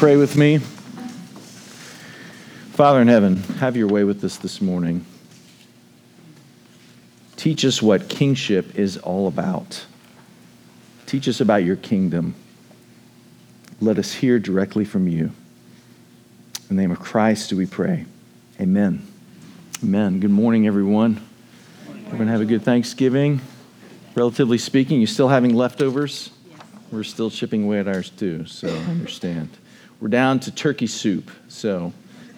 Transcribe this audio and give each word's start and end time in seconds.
pray 0.00 0.16
with 0.16 0.34
me? 0.34 0.56
Father 2.72 3.02
in 3.02 3.08
heaven, 3.08 3.36
have 3.58 3.76
your 3.76 3.86
way 3.86 4.02
with 4.02 4.24
us 4.24 4.38
this 4.38 4.62
morning. 4.62 5.04
Teach 7.36 7.66
us 7.66 7.82
what 7.82 8.08
kingship 8.08 8.78
is 8.78 8.96
all 8.96 9.28
about. 9.28 9.84
Teach 11.04 11.28
us 11.28 11.42
about 11.42 11.64
your 11.64 11.76
kingdom. 11.76 12.34
Let 13.78 13.98
us 13.98 14.14
hear 14.14 14.38
directly 14.38 14.86
from 14.86 15.06
you. 15.06 15.32
In 16.70 16.76
the 16.76 16.82
name 16.82 16.92
of 16.92 16.98
Christ 16.98 17.50
do 17.50 17.58
we 17.58 17.66
pray. 17.66 18.06
Amen. 18.58 19.06
Amen. 19.84 20.18
Good 20.18 20.30
morning, 20.30 20.66
everyone. 20.66 21.20
Everyone 22.06 22.28
have 22.28 22.40
a 22.40 22.46
good 22.46 22.62
Thanksgiving. 22.62 23.42
Relatively 24.14 24.56
speaking, 24.56 24.98
you 24.98 25.06
still 25.06 25.28
having 25.28 25.54
leftovers? 25.54 26.30
We're 26.90 27.04
still 27.04 27.28
chipping 27.30 27.64
away 27.64 27.80
at 27.80 27.86
ours 27.86 28.08
too, 28.08 28.46
so 28.46 28.66
I 28.66 28.78
understand. 28.90 29.50
We're 30.00 30.08
down 30.08 30.40
to 30.40 30.50
turkey 30.50 30.86
soup, 30.86 31.30
so 31.48 31.92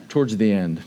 towards 0.09 0.37
the 0.37 0.51
end. 0.51 0.83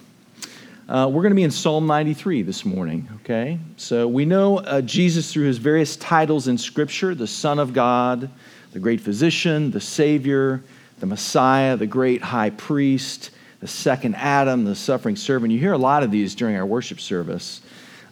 Uh, 0.90 1.10
we're 1.10 1.22
going 1.22 1.32
to 1.32 1.36
be 1.36 1.44
in 1.44 1.52
Psalm 1.52 1.88
93 1.88 2.42
this 2.42 2.66
morning, 2.66 3.08
okay? 3.22 3.58
So 3.78 4.10
we 4.10 4.26
know 4.26 4.58
uh, 4.60 4.82
Jesus 4.82 5.32
through 5.32 5.46
his 5.46 5.58
various 5.58 5.96
titles 5.96 6.50
in 6.50 6.58
Scripture 6.58 7.16
the 7.16 7.28
Son 7.28 7.60
of 7.60 7.72
God, 7.72 8.30
the 8.74 8.80
great 8.80 9.00
physician, 9.00 9.72
the 9.72 9.80
Savior, 9.80 10.62
the 11.00 11.06
Messiah, 11.06 11.78
the 11.78 11.88
great 11.88 12.22
high 12.22 12.50
priest, 12.50 13.30
the 13.62 13.68
second 13.68 14.16
Adam, 14.16 14.66
the 14.66 14.76
suffering 14.76 15.16
servant. 15.16 15.54
You 15.54 15.60
hear 15.60 15.74
a 15.74 15.78
lot 15.78 16.04
of 16.04 16.12
these 16.12 16.36
during 16.36 16.58
our 16.58 16.66
worship 16.66 17.00
service. 17.00 17.62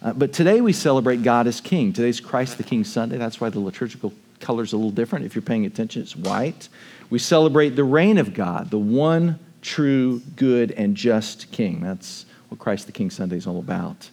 Uh, 0.00 0.14
but 0.14 0.32
today 0.32 0.62
we 0.62 0.72
celebrate 0.72 1.22
God 1.22 1.46
as 1.46 1.60
King. 1.60 1.92
Today's 1.92 2.18
Christ 2.18 2.56
the 2.56 2.64
King 2.64 2.84
Sunday. 2.84 3.18
That's 3.18 3.42
why 3.42 3.50
the 3.50 3.60
liturgical 3.60 4.14
color's 4.40 4.72
a 4.72 4.76
little 4.76 4.90
different. 4.90 5.26
If 5.26 5.34
you're 5.34 5.42
paying 5.42 5.66
attention, 5.66 6.00
it's 6.00 6.16
white. 6.16 6.70
We 7.10 7.18
celebrate 7.18 7.70
the 7.70 7.84
reign 7.84 8.18
of 8.18 8.34
God, 8.34 8.70
the 8.70 8.78
one 8.78 9.38
true, 9.62 10.20
good, 10.36 10.72
and 10.72 10.96
just 10.96 11.50
King. 11.52 11.80
That's 11.80 12.26
what 12.48 12.58
Christ 12.58 12.86
the 12.86 12.92
King 12.92 13.10
Sunday 13.10 13.36
is 13.36 13.46
all 13.46 13.58
about. 13.58 14.10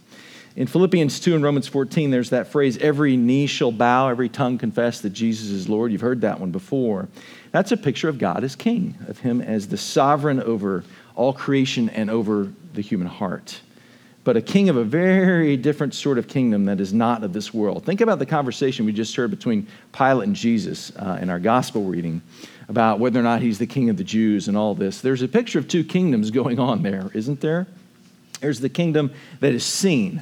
In 0.56 0.67
Philippians 0.67 1.19
2 1.22 1.36
and 1.36 1.44
Romans 1.44 1.67
14, 1.67 2.12
there's 2.12 2.31
that 2.31 2.47
phrase, 2.47 2.78
every 2.78 3.16
knee 3.16 3.47
shall 3.47 3.72
bow, 3.72 4.09
every 4.09 4.28
tongue 4.28 4.58
confess 4.58 5.00
that 5.02 5.12
Jesus 5.12 5.50
is 5.50 5.69
Lord. 5.69 5.92
You've 5.92 6.02
heard 6.02 6.22
that 6.22 6.39
one 6.39 6.52
before. 6.52 7.08
That's 7.52 7.72
a 7.72 7.78
picture 7.78 8.09
of 8.09 8.17
God 8.17 8.44
as 8.44 8.56
King, 8.56 8.97
of 9.08 9.19
Him 9.19 9.42
as 9.42 9.69
the 9.69 9.78
sovereign 9.78 10.42
over 10.42 10.84
all 11.16 11.31
creation 11.31 11.89
and 11.89 12.09
over 12.09 12.52
the 12.73 12.81
human 12.81 13.08
heart 13.08 13.62
but 14.23 14.38
a 14.38 14.41
king 14.41 14.69
of 14.69 14.77
a 14.77 14.83
very 14.83 15.58
different 15.58 15.94
sort 15.94 16.17
of 16.17 16.27
kingdom 16.27 16.66
that 16.66 16.80
is 16.80 16.94
not 16.94 17.23
of 17.23 17.33
this 17.33 17.53
world. 17.53 17.86
Think 17.86 18.02
about 18.02 18.19
the 18.19 18.25
conversation 18.25 18.86
we 18.86 18.94
just 18.94 19.16
heard 19.16 19.31
between 19.31 19.67
Pilate 19.94 20.28
and 20.28 20.36
Jesus 20.36 20.91
uh, 20.95 21.17
in 21.22 21.30
our 21.30 21.39
gospel 21.39 21.83
reading 21.83 22.22
about 22.67 23.00
whether 23.00 23.19
or 23.19 23.23
not 23.23 23.41
he's 23.41 23.58
the 23.58 23.67
king 23.67 23.89
of 23.89 23.97
the 23.97 24.03
Jews 24.03 24.47
and 24.47 24.55
all 24.55 24.75
this. 24.75 25.02
There's 25.02 25.22
a 25.22 25.28
picture 25.28 25.59
of 25.59 25.67
two 25.67 25.83
kingdoms 25.83 26.31
going 26.31 26.59
on 26.59 26.83
there, 26.83 27.09
isn't 27.13 27.41
there? 27.41 27.67
There's 28.39 28.59
the 28.59 28.69
kingdom 28.69 29.11
that 29.39 29.53
is 29.53 29.66
seen, 29.66 30.22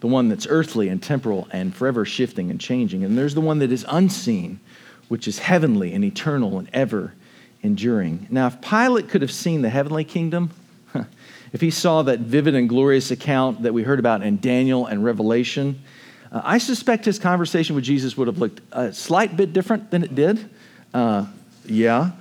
the 0.00 0.06
one 0.06 0.28
that's 0.28 0.46
earthly 0.48 0.88
and 0.88 1.02
temporal 1.02 1.48
and 1.50 1.74
forever 1.74 2.04
shifting 2.04 2.50
and 2.50 2.60
changing. 2.60 3.04
And 3.04 3.16
there's 3.16 3.34
the 3.34 3.40
one 3.40 3.58
that 3.58 3.72
is 3.72 3.84
unseen, 3.88 4.60
which 5.08 5.26
is 5.26 5.38
heavenly 5.38 5.92
and 5.92 6.04
eternal 6.04 6.58
and 6.58 6.68
ever 6.72 7.14
enduring. 7.62 8.26
Now, 8.30 8.46
if 8.46 8.60
Pilate 8.60 9.08
could 9.08 9.22
have 9.22 9.32
seen 9.32 9.62
the 9.62 9.68
heavenly 9.68 10.04
kingdom, 10.04 10.50
if 11.52 11.60
he 11.60 11.70
saw 11.70 12.02
that 12.02 12.20
vivid 12.20 12.54
and 12.54 12.68
glorious 12.68 13.10
account 13.10 13.62
that 13.62 13.72
we 13.72 13.82
heard 13.82 13.98
about 13.98 14.22
in 14.22 14.38
Daniel 14.38 14.86
and 14.86 15.04
Revelation, 15.04 15.82
uh, 16.32 16.40
I 16.44 16.58
suspect 16.58 17.04
his 17.04 17.18
conversation 17.18 17.74
with 17.74 17.84
Jesus 17.84 18.16
would 18.16 18.28
have 18.28 18.38
looked 18.38 18.60
a 18.72 18.92
slight 18.92 19.36
bit 19.36 19.52
different 19.52 19.90
than 19.90 20.02
it 20.04 20.14
did. 20.14 20.48
Uh, 20.94 21.26
yeah. 21.66 22.12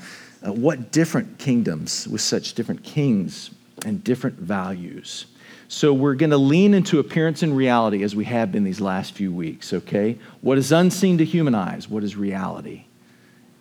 Uh, 0.45 0.53
what 0.53 0.91
different 0.91 1.37
kingdoms 1.37 2.07
with 2.07 2.21
such 2.21 2.53
different 2.53 2.83
kings 2.83 3.51
and 3.85 4.03
different 4.03 4.37
values? 4.37 5.25
So 5.67 5.93
we're 5.93 6.15
going 6.15 6.31
to 6.31 6.37
lean 6.37 6.73
into 6.73 6.99
appearance 6.99 7.43
and 7.43 7.55
reality 7.55 8.03
as 8.03 8.15
we 8.15 8.25
have 8.25 8.51
been 8.51 8.63
these 8.63 8.81
last 8.81 9.13
few 9.13 9.31
weeks, 9.31 9.71
okay? 9.71 10.17
What 10.41 10.57
is 10.57 10.71
unseen 10.71 11.19
to 11.19 11.25
human 11.25 11.53
eyes? 11.53 11.87
What 11.87 12.03
is 12.03 12.15
reality? 12.15 12.85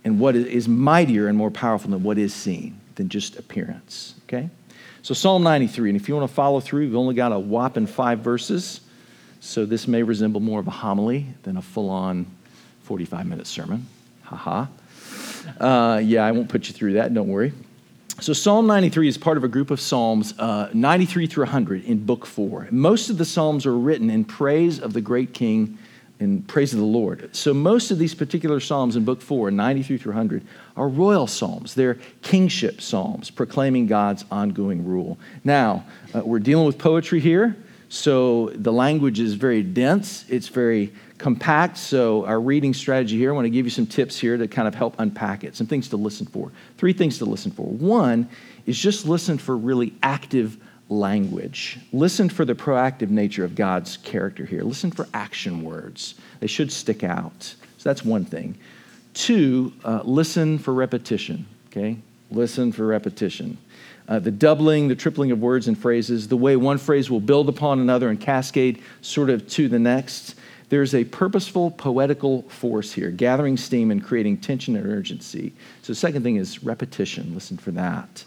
And 0.04 0.18
what 0.18 0.34
is 0.34 0.66
mightier 0.66 1.28
and 1.28 1.36
more 1.36 1.50
powerful 1.50 1.90
than 1.90 2.02
what 2.02 2.16
is 2.16 2.32
seen 2.32 2.80
than 2.94 3.10
just 3.10 3.36
appearance, 3.38 4.14
okay? 4.24 4.48
So, 5.02 5.14
Psalm 5.14 5.42
93, 5.42 5.90
and 5.90 6.00
if 6.00 6.08
you 6.08 6.16
want 6.16 6.28
to 6.28 6.34
follow 6.34 6.60
through, 6.60 6.80
we've 6.80 6.96
only 6.96 7.14
got 7.14 7.32
a 7.32 7.38
whopping 7.38 7.86
five 7.86 8.18
verses. 8.20 8.80
So, 9.40 9.64
this 9.64 9.86
may 9.86 10.02
resemble 10.02 10.40
more 10.40 10.58
of 10.58 10.66
a 10.66 10.72
homily 10.72 11.26
than 11.44 11.56
a 11.56 11.62
full 11.62 11.88
on 11.88 12.26
45 12.82 13.26
minute 13.26 13.46
sermon. 13.46 13.86
Haha. 14.24 14.66
Uh, 15.58 16.00
yeah, 16.02 16.24
I 16.24 16.32
won't 16.32 16.48
put 16.48 16.68
you 16.68 16.74
through 16.74 16.94
that, 16.94 17.14
don't 17.14 17.28
worry. 17.28 17.52
So, 18.20 18.32
Psalm 18.32 18.66
93 18.66 19.06
is 19.06 19.16
part 19.16 19.36
of 19.36 19.44
a 19.44 19.48
group 19.48 19.70
of 19.70 19.80
Psalms, 19.80 20.34
uh, 20.38 20.70
93 20.74 21.28
through 21.28 21.44
100 21.44 21.84
in 21.84 22.04
Book 22.04 22.26
4. 22.26 22.68
Most 22.72 23.08
of 23.08 23.18
the 23.18 23.24
Psalms 23.24 23.64
are 23.66 23.78
written 23.78 24.10
in 24.10 24.24
praise 24.24 24.80
of 24.80 24.92
the 24.92 25.00
great 25.00 25.32
King 25.32 25.78
in 26.20 26.42
praise 26.42 26.72
of 26.72 26.80
the 26.80 26.84
Lord. 26.84 27.34
So 27.34 27.54
most 27.54 27.90
of 27.90 27.98
these 27.98 28.14
particular 28.14 28.60
psalms 28.60 28.96
in 28.96 29.04
book 29.04 29.22
4, 29.22 29.50
93 29.50 29.98
through 29.98 30.12
100, 30.12 30.44
are 30.76 30.88
royal 30.88 31.26
psalms. 31.26 31.74
They're 31.74 31.98
kingship 32.22 32.80
psalms 32.80 33.30
proclaiming 33.30 33.86
God's 33.86 34.24
ongoing 34.30 34.84
rule. 34.84 35.18
Now, 35.44 35.84
uh, 36.14 36.22
we're 36.24 36.40
dealing 36.40 36.66
with 36.66 36.78
poetry 36.78 37.20
here, 37.20 37.56
so 37.88 38.50
the 38.54 38.72
language 38.72 39.20
is 39.20 39.34
very 39.34 39.62
dense, 39.62 40.24
it's 40.28 40.48
very 40.48 40.92
compact. 41.18 41.78
So, 41.78 42.24
our 42.26 42.40
reading 42.40 42.74
strategy 42.74 43.16
here, 43.16 43.32
I 43.32 43.34
want 43.34 43.46
to 43.46 43.50
give 43.50 43.66
you 43.66 43.70
some 43.70 43.86
tips 43.86 44.18
here 44.18 44.36
to 44.36 44.46
kind 44.46 44.68
of 44.68 44.74
help 44.74 44.94
unpack 44.98 45.44
it, 45.44 45.56
some 45.56 45.66
things 45.66 45.88
to 45.90 45.96
listen 45.96 46.26
for. 46.26 46.52
Three 46.76 46.92
things 46.92 47.18
to 47.18 47.24
listen 47.24 47.50
for. 47.50 47.66
One 47.66 48.28
is 48.66 48.78
just 48.78 49.06
listen 49.06 49.38
for 49.38 49.56
really 49.56 49.94
active 50.02 50.58
language. 50.88 51.78
Listen 51.92 52.28
for 52.28 52.44
the 52.44 52.54
proactive 52.54 53.10
nature 53.10 53.44
of 53.44 53.54
God's 53.54 53.96
character 53.98 54.44
here. 54.44 54.62
Listen 54.62 54.90
for 54.90 55.06
action 55.12 55.62
words, 55.62 56.14
they 56.40 56.46
should 56.46 56.72
stick 56.72 57.04
out. 57.04 57.54
So 57.78 57.88
that's 57.88 58.04
one 58.04 58.24
thing. 58.24 58.58
Two, 59.14 59.72
uh, 59.84 60.02
listen 60.04 60.58
for 60.58 60.72
repetition, 60.72 61.46
okay? 61.68 61.98
Listen 62.30 62.72
for 62.72 62.86
repetition. 62.86 63.58
Uh, 64.08 64.18
the 64.18 64.30
doubling, 64.30 64.88
the 64.88 64.94
tripling 64.94 65.30
of 65.30 65.40
words 65.40 65.68
and 65.68 65.76
phrases, 65.76 66.28
the 66.28 66.36
way 66.36 66.56
one 66.56 66.78
phrase 66.78 67.10
will 67.10 67.20
build 67.20 67.48
upon 67.48 67.78
another 67.78 68.08
and 68.08 68.20
cascade 68.20 68.82
sort 69.02 69.28
of 69.28 69.46
to 69.48 69.68
the 69.68 69.78
next. 69.78 70.34
There's 70.70 70.94
a 70.94 71.04
purposeful 71.04 71.70
poetical 71.70 72.42
force 72.42 72.92
here, 72.92 73.10
gathering 73.10 73.56
steam 73.56 73.90
and 73.90 74.02
creating 74.02 74.38
tension 74.38 74.76
and 74.76 74.86
urgency. 74.86 75.52
So, 75.82 75.92
second 75.94 76.22
thing 76.22 76.36
is 76.36 76.62
repetition. 76.62 77.34
Listen 77.34 77.56
for 77.56 77.70
that. 77.72 78.24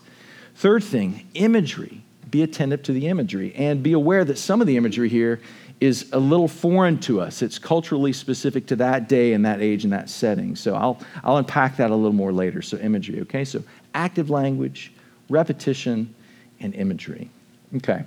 Third 0.55 0.83
thing, 0.83 1.27
imagery 1.33 2.03
be 2.31 2.41
attentive 2.41 2.81
to 2.83 2.93
the 2.93 3.07
imagery 3.07 3.53
and 3.55 3.83
be 3.83 3.93
aware 3.93 4.25
that 4.25 4.37
some 4.37 4.61
of 4.61 4.67
the 4.67 4.77
imagery 4.77 5.09
here 5.09 5.41
is 5.81 6.07
a 6.13 6.19
little 6.19 6.47
foreign 6.47 6.99
to 6.99 7.19
us. 7.19 7.41
It's 7.41 7.57
culturally 7.57 8.13
specific 8.13 8.67
to 8.67 8.75
that 8.77 9.09
day 9.09 9.33
and 9.33 9.45
that 9.45 9.61
age 9.61 9.83
and 9.83 9.91
that 9.91 10.09
setting. 10.09 10.55
So 10.55 10.75
I'll, 10.75 11.01
I'll 11.23 11.37
unpack 11.37 11.77
that 11.77 11.89
a 11.89 11.95
little 11.95 12.13
more 12.13 12.31
later. 12.31 12.61
So, 12.61 12.77
imagery, 12.77 13.21
okay? 13.21 13.43
So, 13.43 13.63
active 13.95 14.29
language, 14.29 14.93
repetition, 15.27 16.13
and 16.59 16.75
imagery. 16.75 17.29
Okay. 17.77 18.03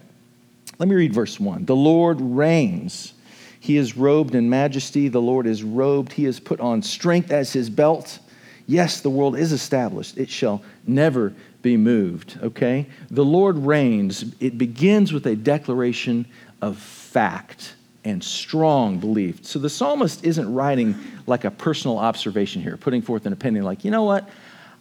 Let 0.79 0.89
me 0.89 0.95
read 0.95 1.13
verse 1.13 1.39
1. 1.41 1.65
The 1.65 1.77
Lord 1.77 2.21
reigns. 2.21 3.13
He 3.59 3.77
is 3.77 3.97
robed 3.97 4.35
in 4.35 4.49
majesty. 4.49 5.09
The 5.09 5.21
Lord 5.21 5.47
is 5.47 5.63
robed. 5.63 6.13
He 6.13 6.25
has 6.25 6.39
put 6.39 6.61
on 6.61 6.83
strength 6.83 7.31
as 7.31 7.53
his 7.53 7.71
belt. 7.71 8.19
Yes, 8.67 9.01
the 9.01 9.11
world 9.11 9.37
is 9.37 9.53
established. 9.53 10.17
It 10.17 10.31
shall 10.31 10.63
never 10.87 11.35
be 11.65 11.77
moved, 11.77 12.39
okay? 12.43 12.87
The 13.11 13.25
Lord 13.25 13.59
reigns. 13.59 14.37
It 14.39 14.57
begins 14.57 15.13
with 15.13 15.27
a 15.27 15.35
declaration 15.35 16.27
of 16.63 16.79
fact 16.79 17.75
and 18.05 18.23
strong 18.23 18.99
belief. 18.99 19.45
So 19.45 19.59
the 19.59 19.71
psalmist 19.71 20.25
isn't 20.25 20.53
writing 20.53 20.95
like 21.27 21.45
a 21.45 21.51
personal 21.51 21.99
observation 21.99 22.63
here, 22.63 22.77
putting 22.77 23.03
forth 23.03 23.27
an 23.27 23.33
opinion 23.33 23.65
like, 23.65 23.85
you 23.85 23.91
know 23.91 24.05
what? 24.05 24.29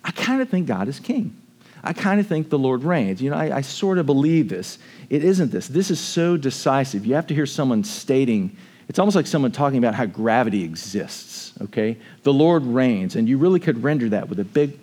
I 0.03 0.11
kind 0.11 0.41
of 0.41 0.49
think 0.49 0.68
God 0.68 0.89
is 0.89 1.00
king. 1.00 1.35
I 1.81 1.94
kind 1.94 2.19
of 2.19 2.27
think 2.27 2.50
the 2.50 2.59
Lord 2.59 2.83
reigns. 2.83 3.21
You 3.21 3.29
know, 3.29 3.38
I, 3.38 3.57
I 3.57 3.62
sort 3.62 3.97
of 3.97 4.06
believe 4.06 4.50
this. 4.50 4.77
It 5.09 5.24
isn't 5.24 5.51
this. 5.51 5.68
This 5.68 5.89
is 5.89 6.00
so 6.00 6.36
decisive. 6.36 7.06
You 7.06 7.15
have 7.15 7.27
to 7.27 7.33
hear 7.33 7.45
someone 7.45 7.86
stating, 7.86 8.56
it's 8.89 9.00
almost 9.00 9.15
like 9.15 9.27
someone 9.27 9.53
talking 9.53 9.77
about 9.77 9.95
how 9.95 10.06
gravity 10.06 10.63
exists, 10.63 11.53
okay? 11.62 11.97
The 12.24 12.33
Lord 12.33 12.63
reigns, 12.63 13.15
and 13.15 13.27
you 13.29 13.38
really 13.38 13.62
could 13.62 13.81
render 13.83 14.09
that 14.09 14.27
with 14.27 14.39
a 14.39 14.45
big 14.45 14.77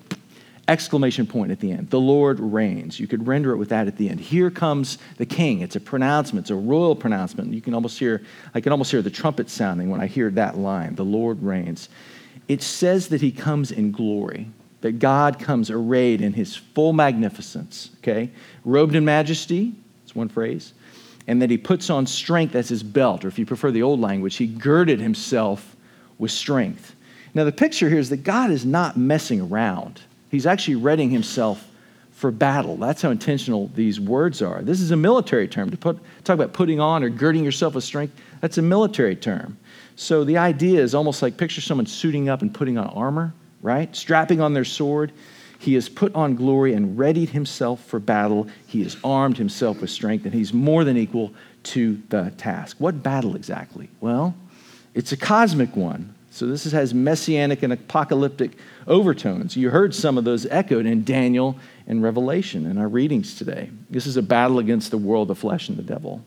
exclamation 0.71 1.27
point 1.27 1.51
at 1.51 1.59
the 1.59 1.73
end. 1.73 1.91
The 1.91 2.01
Lord 2.01 2.39
reigns. 2.39 3.01
You 3.01 3.09
could 3.09 3.27
render 3.27 3.51
it 3.53 3.57
with 3.57 3.69
that 3.71 3.89
at 3.89 3.97
the 3.97 4.09
end. 4.09 4.21
Here 4.21 4.51
comes 4.51 4.99
the 5.17 5.27
king. 5.27 5.61
It's 5.61 5.77
a 5.77 5.81
pronouncement, 5.81 6.45
it's 6.45 6.51
a 6.51 6.55
royal 6.55 6.95
pronouncement. 6.95 7.53
You 7.53 7.61
can 7.61 7.75
almost 7.75 7.99
hear, 7.99 8.23
I 8.55 8.61
can 8.61 8.71
almost 8.71 8.91
hear 8.91 9.03
the 9.03 9.11
trumpet 9.11 9.51
sounding 9.51 9.91
when 9.91 10.01
I 10.01 10.07
hear 10.07 10.31
that 10.31 10.57
line. 10.57 10.95
The 10.95 11.05
Lord 11.05 11.43
reigns. 11.43 11.89
It 12.47 12.63
says 12.63 13.09
that 13.09 13.21
he 13.21 13.33
comes 13.33 13.73
in 13.73 13.91
glory, 13.91 14.49
that 14.81 14.99
God 14.99 15.39
comes 15.39 15.71
arrayed 15.71 16.21
in 16.21 16.33
his 16.33 16.57
full 16.57 16.93
magnificence, 16.93 17.91
okay? 17.99 18.31
Robed 18.65 18.95
in 18.95 19.05
majesty, 19.05 19.75
that's 20.03 20.15
one 20.15 20.29
phrase. 20.29 20.73
And 21.27 21.43
that 21.43 21.51
he 21.51 21.59
puts 21.59 21.91
on 21.91 22.07
strength 22.07 22.55
as 22.55 22.69
his 22.69 22.83
belt, 22.83 23.25
or 23.25 23.29
if 23.29 23.39
you 23.39 23.47
prefer 23.47 23.71
the 23.71 23.83
old 23.83 24.01
language, 24.01 24.37
he 24.37 24.47
girded 24.47 25.01
himself 25.01 25.77
with 26.19 26.31
strength. 26.31 26.95
Now, 27.35 27.45
the 27.45 27.53
picture 27.53 27.89
here 27.89 27.99
is 27.99 28.11
that 28.11 28.25
God 28.25 28.51
is 28.51 28.65
not 28.65 28.97
messing 28.97 29.41
around. 29.41 30.03
He's 30.31 30.47
actually 30.47 30.77
readying 30.77 31.11
himself 31.11 31.67
for 32.13 32.31
battle. 32.31 32.77
That's 32.77 33.03
how 33.03 33.11
intentional 33.11 33.71
these 33.75 33.99
words 33.99 34.43
are. 34.43 34.63
This 34.63 34.81
is 34.81 34.91
a 34.91 34.97
military 34.97 35.49
term. 35.49 35.71
To 35.71 35.77
put, 35.77 35.99
talk 36.25 36.35
about 36.35 36.53
putting 36.53 36.79
on 36.79 37.03
or 37.03 37.09
girding 37.09 37.45
yourself 37.45 37.75
with 37.75 37.85
strength, 37.85 38.15
that's 38.41 38.59
a 38.59 38.63
military 38.63 39.17
term. 39.17 39.59
So 39.97 40.25
the 40.25 40.39
idea 40.39 40.81
is 40.81 40.95
almost 40.95 41.23
like 41.23 41.37
picture 41.37 41.61
someone 41.61 41.87
suiting 41.87 42.29
up 42.29 42.43
and 42.43 42.53
putting 42.53 42.79
on 42.79 42.89
armor, 42.89 43.33
right? 43.63 43.95
Strapping 43.95 44.41
on 44.41 44.55
their 44.55 44.65
sword. 44.65 45.13
He 45.59 45.75
has 45.75 45.89
put 45.89 46.15
on 46.15 46.37
glory 46.37 46.75
and 46.75 46.99
readied 46.99 47.31
himself 47.31 47.85
for 47.85 47.99
battle. 47.99 48.49
He 48.67 48.83
has 48.83 48.97
armed 49.05 49.37
himself 49.37 49.81
with 49.81 49.91
strength, 49.91 50.25
and 50.25 50.33
he's 50.33 50.55
more 50.55 50.85
than 50.85 50.97
equal 50.97 51.35
to 51.65 52.01
the 52.09 52.33
task. 52.39 52.77
What 52.79 53.03
battle 53.03 53.37
exactly? 53.37 53.91
Well, 54.01 54.35
it's 54.95 55.13
a 55.13 55.17
cosmic 55.17 55.77
one. 55.77 56.15
So 56.33 56.47
this 56.47 56.65
has 56.71 56.95
messianic 56.95 57.63
and 57.65 57.73
apocalyptic 57.73 58.53
overtones. 58.87 59.57
You 59.57 59.71
heard 59.71 59.95
some 59.95 60.17
of 60.17 60.25
those 60.25 60.47
echoed 60.47 60.87
in 60.87 61.03
Daniel 61.03 61.57
and 61.89 62.03
Revelation 62.03 62.67
in 62.67 62.79
our 62.79 62.89
readings 62.89 63.35
today. 63.35 63.71
This 63.91 64.07
is 64.07 64.17
a 64.17 64.23
battle 64.23 64.61
against 64.61 64.93
the 64.93 64.99
world, 64.99 65.29
the 65.29 65.35
flesh, 65.35 65.69
and 65.69 65.77
the 65.77 65.83
devil. 65.83 66.23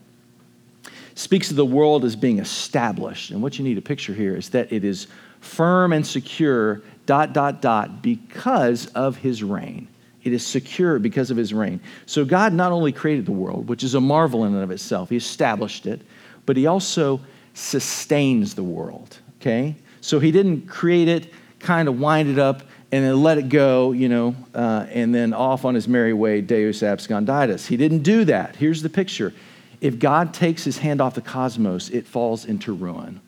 Speaks 1.14 1.50
of 1.50 1.56
the 1.56 1.64
world 1.64 2.04
as 2.04 2.16
being 2.16 2.38
established. 2.38 3.30
And 3.30 3.42
what 3.42 3.58
you 3.58 3.64
need 3.64 3.76
to 3.76 3.82
picture 3.82 4.12
here 4.12 4.36
is 4.36 4.50
that 4.50 4.70
it 4.72 4.84
is 4.84 5.06
firm 5.40 5.92
and 5.92 6.06
secure, 6.06 6.82
dot, 7.06 7.32
dot, 7.32 7.62
dot, 7.62 8.02
because 8.02 8.86
of 8.88 9.16
his 9.16 9.42
reign. 9.42 9.88
It 10.22 10.32
is 10.32 10.46
secure 10.46 10.98
because 10.98 11.30
of 11.30 11.36
his 11.36 11.54
reign. 11.54 11.80
So 12.04 12.24
God 12.24 12.52
not 12.52 12.72
only 12.72 12.92
created 12.92 13.26
the 13.26 13.32
world, 13.32 13.68
which 13.68 13.84
is 13.84 13.94
a 13.94 14.00
marvel 14.00 14.44
in 14.44 14.54
and 14.54 14.62
of 14.62 14.70
itself, 14.70 15.10
he 15.10 15.16
established 15.16 15.86
it, 15.86 16.02
but 16.46 16.56
he 16.56 16.66
also 16.66 17.20
sustains 17.54 18.54
the 18.54 18.62
world, 18.62 19.18
okay? 19.40 19.76
So 20.04 20.20
he 20.20 20.32
didn't 20.32 20.66
create 20.66 21.08
it, 21.08 21.32
kind 21.60 21.88
of 21.88 21.98
wind 21.98 22.28
it 22.28 22.38
up, 22.38 22.60
and 22.92 23.02
then 23.02 23.22
let 23.22 23.38
it 23.38 23.48
go, 23.48 23.92
you 23.92 24.10
know, 24.10 24.36
uh, 24.54 24.84
and 24.90 25.14
then 25.14 25.32
off 25.32 25.64
on 25.64 25.74
his 25.74 25.88
merry 25.88 26.12
way, 26.12 26.42
Deus 26.42 26.82
absconditus. 26.82 27.66
He 27.66 27.78
didn't 27.78 28.02
do 28.02 28.26
that. 28.26 28.54
Here's 28.54 28.82
the 28.82 28.90
picture. 28.90 29.32
If 29.80 29.98
God 29.98 30.34
takes 30.34 30.62
his 30.62 30.76
hand 30.76 31.00
off 31.00 31.14
the 31.14 31.22
cosmos, 31.22 31.88
it 31.88 32.06
falls 32.06 32.44
into 32.44 32.74
ruin. 32.74 33.22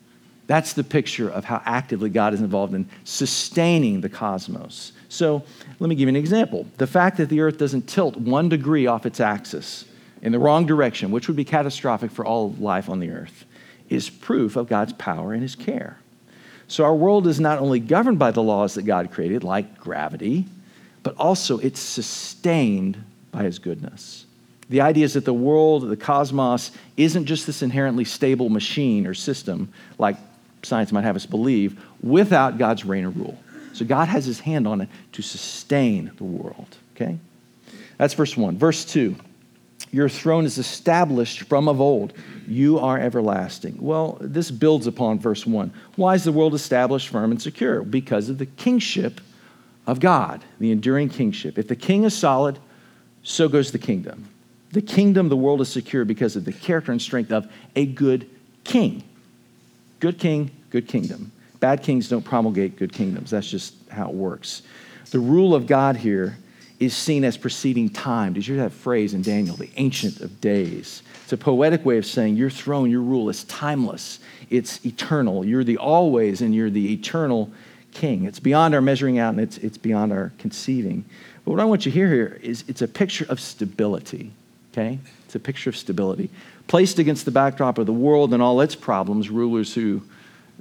That's 0.45 0.73
the 0.73 0.83
picture 0.83 1.27
of 1.27 1.45
how 1.45 1.63
actively 1.65 2.11
God 2.11 2.35
is 2.35 2.41
involved 2.41 2.75
in 2.75 2.87
sustaining 3.05 4.01
the 4.01 4.09
cosmos. 4.09 4.91
So 5.09 5.41
let 5.79 5.89
me 5.89 5.95
give 5.95 6.03
you 6.03 6.09
an 6.09 6.15
example. 6.15 6.67
The 6.77 6.85
fact 6.85 7.17
that 7.17 7.29
the 7.29 7.41
earth 7.41 7.57
doesn't 7.57 7.87
tilt 7.87 8.15
one 8.17 8.49
degree 8.49 8.85
off 8.85 9.07
its 9.07 9.19
axis 9.19 9.85
in 10.21 10.31
the 10.31 10.37
wrong 10.37 10.67
direction, 10.67 11.09
which 11.09 11.27
would 11.27 11.37
be 11.37 11.43
catastrophic 11.43 12.11
for 12.11 12.23
all 12.23 12.51
life 12.59 12.87
on 12.87 12.99
the 12.99 13.09
earth, 13.09 13.45
is 13.89 14.11
proof 14.11 14.55
of 14.55 14.69
God's 14.69 14.93
power 14.93 15.33
and 15.33 15.41
his 15.41 15.55
care. 15.55 15.97
So 16.67 16.83
our 16.83 16.95
world 16.95 17.27
is 17.27 17.39
not 17.39 17.59
only 17.59 17.79
governed 17.79 18.19
by 18.19 18.31
the 18.31 18.43
laws 18.43 18.73
that 18.73 18.83
God 18.83 19.11
created, 19.11 19.43
like 19.43 19.77
gravity, 19.77 20.45
but 21.03 21.15
also 21.17 21.59
it's 21.59 21.79
sustained 21.79 23.01
by 23.31 23.43
his 23.43 23.59
goodness. 23.59 24.25
The 24.69 24.81
idea 24.81 25.05
is 25.05 25.13
that 25.13 25.23
the 25.23 25.33
world, 25.33 25.87
the 25.87 25.95
cosmos, 25.95 26.71
isn't 26.97 27.25
just 27.25 27.45
this 27.45 27.61
inherently 27.61 28.03
stable 28.03 28.49
machine 28.49 29.07
or 29.07 29.13
system 29.13 29.71
like 29.97 30.17
science 30.63 30.91
might 30.91 31.03
have 31.03 31.15
us 31.15 31.25
believe 31.25 31.79
without 32.03 32.57
God's 32.57 32.83
reign 32.83 33.05
and 33.05 33.15
rule. 33.15 33.37
So 33.71 33.85
God 33.85 34.09
has 34.09 34.25
his 34.25 34.41
hand 34.41 34.67
on 34.67 34.81
it 34.81 34.89
to 35.13 35.21
sustain 35.21 36.11
the 36.17 36.23
world. 36.25 36.75
Okay? 36.95 37.17
That's 37.97 38.13
verse 38.13 38.35
1. 38.35 38.57
Verse 38.57 38.83
2 38.83 39.15
Your 39.91 40.09
throne 40.09 40.45
is 40.45 40.57
established 40.57 41.43
from 41.43 41.67
of 41.67 41.79
old 41.79 42.13
you 42.47 42.79
are 42.79 42.97
everlasting. 42.97 43.77
Well, 43.79 44.17
this 44.21 44.49
builds 44.51 44.87
upon 44.87 45.19
verse 45.19 45.45
1. 45.45 45.71
Why 45.95 46.15
is 46.15 46.23
the 46.23 46.31
world 46.31 46.53
established 46.53 47.09
firm 47.09 47.31
and 47.31 47.41
secure? 47.41 47.83
Because 47.83 48.29
of 48.29 48.37
the 48.37 48.45
kingship 48.45 49.19
of 49.85 49.99
God, 49.99 50.43
the 50.59 50.71
enduring 50.71 51.09
kingship. 51.09 51.57
If 51.57 51.67
the 51.67 51.75
king 51.75 52.05
is 52.05 52.17
solid, 52.17 52.57
so 53.23 53.49
goes 53.49 53.71
the 53.71 53.79
kingdom. 53.79 54.29
The 54.71 54.81
kingdom, 54.81 55.29
the 55.29 55.37
world 55.37 55.61
is 55.61 55.69
secure 55.69 56.05
because 56.05 56.35
of 56.35 56.45
the 56.45 56.53
character 56.53 56.91
and 56.91 57.01
strength 57.01 57.31
of 57.31 57.51
a 57.75 57.85
good 57.85 58.29
king. 58.63 59.03
Good 59.99 60.19
king, 60.19 60.51
good 60.69 60.87
kingdom. 60.87 61.31
Bad 61.59 61.83
kings 61.83 62.07
don't 62.07 62.23
promulgate 62.23 62.77
good 62.77 62.93
kingdoms. 62.93 63.31
That's 63.31 63.49
just 63.49 63.73
how 63.89 64.09
it 64.09 64.13
works. 64.13 64.61
The 65.11 65.19
rule 65.19 65.55
of 65.55 65.67
God 65.67 65.97
here 65.97 66.37
is 66.79 66.95
seen 66.95 67.23
as 67.23 67.37
preceding 67.37 67.89
time. 67.89 68.33
Did 68.33 68.47
you 68.47 68.55
hear 68.55 68.63
that 68.63 68.71
phrase 68.71 69.13
in 69.13 69.21
Daniel, 69.21 69.55
the 69.55 69.69
Ancient 69.77 70.21
of 70.21 70.39
Days? 70.39 71.01
It's 71.23 71.33
a 71.33 71.37
poetic 71.37 71.83
way 71.85 71.97
of 71.97 72.05
saying 72.05 72.35
your 72.35 72.49
throne, 72.49 72.91
your 72.91 73.01
rule 73.01 73.29
is 73.29 73.43
timeless, 73.45 74.19
it's 74.49 74.85
eternal. 74.85 75.43
You're 75.43 75.63
the 75.63 75.77
always, 75.77 76.41
and 76.41 76.53
you're 76.53 76.69
the 76.69 76.93
eternal 76.93 77.51
king. 77.91 78.25
It's 78.25 78.39
beyond 78.39 78.75
our 78.75 78.81
measuring 78.81 79.17
out, 79.17 79.31
and 79.31 79.41
it's, 79.41 79.57
it's 79.57 79.77
beyond 79.77 80.13
our 80.13 80.31
conceiving. 80.37 81.03
But 81.43 81.51
what 81.51 81.59
I 81.59 81.65
want 81.65 81.85
you 81.85 81.91
to 81.91 81.97
hear 81.97 82.07
here 82.09 82.39
is 82.43 82.63
it's 82.67 82.81
a 82.81 82.87
picture 82.87 83.25
of 83.27 83.39
stability, 83.39 84.31
okay? 84.71 84.99
It's 85.25 85.35
a 85.35 85.39
picture 85.39 85.69
of 85.69 85.75
stability. 85.75 86.29
Placed 86.67 86.99
against 86.99 87.25
the 87.25 87.31
backdrop 87.31 87.77
of 87.77 87.87
the 87.87 87.93
world 87.93 88.33
and 88.33 88.41
all 88.41 88.61
its 88.61 88.75
problems, 88.75 89.29
rulers 89.29 89.73
who 89.73 90.03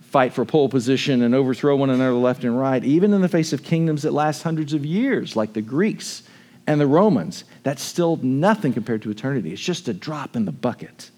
fight 0.03 0.33
for 0.33 0.45
pole 0.45 0.69
position 0.69 1.23
and 1.23 1.35
overthrow 1.35 1.77
one 1.77 1.91
another 1.91 2.15
left 2.15 2.45
and 2.45 2.59
right, 2.59 2.85
even 2.85 3.13
in 3.13 3.21
the 3.21 3.29
face 3.29 3.53
of 3.53 3.63
kingdoms 3.63 4.03
that 4.03 4.13
last 4.13 4.43
hundreds 4.43 4.73
of 4.73 4.85
years, 4.85 5.37
like 5.37 5.53
the 5.53 5.63
Greeks 5.63 6.23
and 6.67 6.81
the 6.81 6.87
Romans, 6.87 7.45
that's 7.63 7.83
still 7.83 8.17
nothing 8.17 8.73
compared 8.73 9.03
to 9.03 9.11
eternity. 9.11 9.53
It's 9.53 9.63
just 9.63 9.89
a 9.89 9.95
drop 9.95 10.37
in 10.37 10.45
the 10.45 10.53
bucket. 10.53 11.11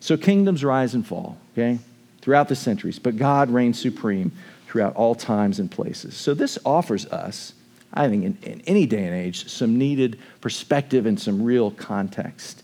So 0.00 0.16
kingdoms 0.16 0.64
rise 0.64 0.94
and 0.94 1.06
fall, 1.06 1.38
okay, 1.52 1.78
throughout 2.20 2.48
the 2.48 2.56
centuries, 2.56 2.98
but 2.98 3.16
God 3.16 3.50
reigns 3.50 3.80
supreme 3.80 4.32
throughout 4.66 4.94
all 4.94 5.14
times 5.14 5.58
and 5.58 5.70
places. 5.70 6.16
So 6.16 6.34
this 6.34 6.58
offers 6.64 7.06
us, 7.06 7.54
I 7.94 8.08
think, 8.08 8.24
in, 8.24 8.38
in 8.42 8.60
any 8.62 8.86
day 8.86 9.04
and 9.04 9.14
age, 9.14 9.48
some 9.48 9.78
needed 9.78 10.18
perspective 10.40 11.06
and 11.06 11.18
some 11.18 11.42
real 11.42 11.70
context. 11.70 12.62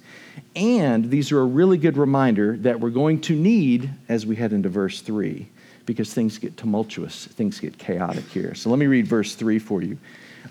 And 0.55 1.11
these 1.11 1.33
are 1.33 1.41
a 1.41 1.45
really 1.45 1.79
good 1.79 1.97
reminder 1.97 2.57
that 2.59 2.81
we're 2.81 2.91
going 2.91 3.21
to 3.23 3.37
need 3.37 3.91
as 4.09 4.27
we 4.27 4.37
head 4.37 4.53
into 4.53 4.69
verse 4.69 5.01
3 5.01 5.49
because 5.87 6.13
things 6.15 6.39
get 6.39 6.57
tumultuous, 6.57 7.27
things 7.27 7.61
get 7.61 7.79
chaotic 7.79 8.25
here. 8.27 8.55
So 8.55 8.71
let 8.71 8.79
me 8.79 8.87
read 8.87 9.07
verse 9.07 9.35
3 9.35 9.59
for 9.59 9.83
you. 9.83 9.99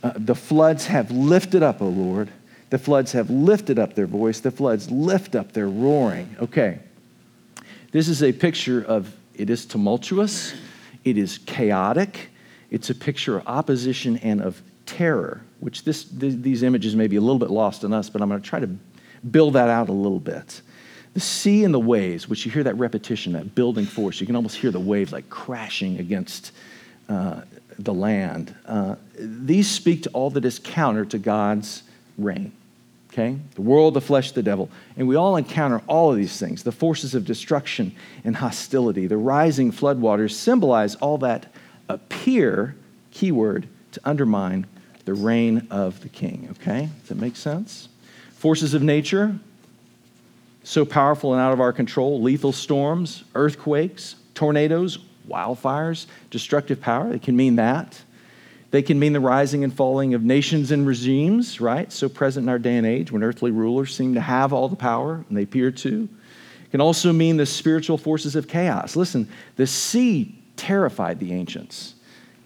Uh, 0.03 0.13
the 0.15 0.35
floods 0.35 0.87
have 0.87 1.11
lifted 1.11 1.63
up, 1.63 1.81
O 1.81 1.87
Lord. 1.87 2.29
The 2.69 2.77
floods 2.77 3.11
have 3.11 3.29
lifted 3.29 3.77
up 3.77 3.95
their 3.95 4.07
voice. 4.07 4.39
The 4.39 4.51
floods 4.51 4.89
lift 4.89 5.35
up 5.35 5.51
their 5.51 5.67
roaring. 5.67 6.35
Okay. 6.39 6.79
This 7.91 8.07
is 8.07 8.23
a 8.23 8.31
picture 8.31 8.81
of 8.81 9.13
it 9.35 9.49
is 9.49 9.65
tumultuous, 9.65 10.53
it 11.03 11.17
is 11.17 11.39
chaotic, 11.39 12.29
it's 12.69 12.89
a 12.89 12.95
picture 12.95 13.37
of 13.37 13.47
opposition 13.47 14.17
and 14.17 14.41
of 14.41 14.61
terror, 14.85 15.41
which 15.59 15.83
this, 15.83 16.03
th- 16.05 16.35
these 16.37 16.63
images 16.63 16.95
may 16.95 17.07
be 17.07 17.15
a 17.17 17.21
little 17.21 17.39
bit 17.39 17.49
lost 17.49 17.83
on 17.83 17.93
us, 17.93 18.09
but 18.09 18.21
I'm 18.21 18.29
going 18.29 18.41
to 18.41 18.47
try 18.47 18.59
to 18.59 18.69
build 19.29 19.53
that 19.53 19.67
out 19.67 19.89
a 19.89 19.93
little 19.93 20.19
bit. 20.19 20.61
The 21.13 21.19
sea 21.19 21.63
and 21.63 21.73
the 21.73 21.79
waves, 21.79 22.29
which 22.29 22.45
you 22.45 22.51
hear 22.51 22.63
that 22.63 22.75
repetition, 22.75 23.33
that 23.33 23.53
building 23.53 23.85
force, 23.85 24.21
you 24.21 24.25
can 24.25 24.35
almost 24.35 24.55
hear 24.55 24.71
the 24.71 24.79
waves 24.79 25.11
like 25.11 25.29
crashing 25.29 25.99
against 25.99 26.51
uh, 27.09 27.41
the 27.77 27.93
land. 27.93 28.55
Uh, 28.65 28.95
these 29.17 29.69
speak 29.69 30.03
to 30.03 30.09
all 30.11 30.29
that 30.31 30.45
is 30.45 30.59
counter 30.59 31.03
to 31.05 31.17
God's 31.17 31.83
reign. 32.17 32.53
Okay? 33.11 33.37
The 33.55 33.61
world, 33.61 33.93
the 33.93 34.01
flesh, 34.01 34.31
the 34.31 34.43
devil. 34.43 34.69
And 34.95 35.07
we 35.07 35.15
all 35.15 35.35
encounter 35.35 35.81
all 35.87 36.11
of 36.11 36.17
these 36.17 36.37
things. 36.37 36.63
The 36.63 36.71
forces 36.71 37.13
of 37.13 37.25
destruction 37.25 37.93
and 38.23 38.37
hostility, 38.37 39.07
the 39.07 39.17
rising 39.17 39.71
floodwaters 39.71 40.31
symbolize 40.31 40.95
all 40.95 41.17
that 41.19 41.47
appear, 41.89 42.75
keyword, 43.11 43.67
to 43.91 44.01
undermine 44.05 44.65
the 45.03 45.13
reign 45.13 45.67
of 45.69 45.99
the 46.01 46.09
king. 46.09 46.47
Okay? 46.51 46.87
Does 47.01 47.09
that 47.09 47.17
make 47.17 47.35
sense? 47.35 47.89
Forces 48.33 48.73
of 48.73 48.81
nature, 48.81 49.37
so 50.63 50.85
powerful 50.85 51.33
and 51.33 51.41
out 51.41 51.53
of 51.53 51.59
our 51.59 51.73
control 51.73 52.21
lethal 52.21 52.51
storms, 52.51 53.23
earthquakes, 53.35 54.15
tornadoes, 54.33 54.99
wildfires, 55.27 56.07
destructive 56.29 56.81
power. 56.81 57.13
It 57.13 57.21
can 57.21 57.35
mean 57.35 57.55
that. 57.55 58.01
They 58.71 58.81
can 58.81 58.99
mean 58.99 59.13
the 59.13 59.19
rising 59.19 59.63
and 59.63 59.73
falling 59.73 60.13
of 60.13 60.23
nations 60.23 60.71
and 60.71 60.87
regimes, 60.87 61.59
right? 61.59 61.91
So 61.91 62.07
present 62.07 62.45
in 62.45 62.49
our 62.49 62.59
day 62.59 62.77
and 62.77 62.87
age 62.87 63.11
when 63.11 63.23
earthly 63.23 63.51
rulers 63.51 63.93
seem 63.93 64.13
to 64.13 64.21
have 64.21 64.53
all 64.53 64.69
the 64.69 64.77
power, 64.77 65.25
and 65.27 65.37
they 65.37 65.43
appear 65.43 65.71
to. 65.71 66.07
It 66.63 66.71
can 66.71 66.79
also 66.79 67.11
mean 67.11 67.35
the 67.35 67.45
spiritual 67.45 67.97
forces 67.97 68.37
of 68.37 68.47
chaos. 68.47 68.95
Listen, 68.95 69.27
the 69.57 69.67
sea 69.67 70.41
terrified 70.55 71.19
the 71.19 71.33
ancients. 71.33 71.95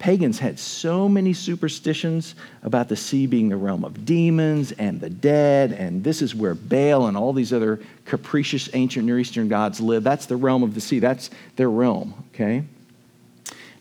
Pagans 0.05 0.37
had 0.37 0.59
so 0.59 1.09
many 1.09 1.33
superstitions 1.33 2.35
about 2.61 2.89
the 2.89 2.95
sea 2.95 3.25
being 3.25 3.49
the 3.49 3.57
realm 3.57 3.83
of 3.83 4.05
demons 4.05 4.71
and 4.73 5.01
the 5.01 5.09
dead, 5.09 5.71
and 5.71 6.03
this 6.03 6.21
is 6.21 6.35
where 6.35 6.53
Baal 6.53 7.07
and 7.07 7.17
all 7.17 7.33
these 7.33 7.51
other 7.51 7.79
capricious 8.05 8.69
ancient 8.75 9.07
Near 9.07 9.17
Eastern 9.17 9.47
gods 9.47 9.81
live. 9.81 10.03
That's 10.03 10.27
the 10.27 10.35
realm 10.35 10.61
of 10.61 10.75
the 10.75 10.79
sea, 10.79 10.99
that's 10.99 11.31
their 11.55 11.71
realm, 11.71 12.13
okay? 12.35 12.63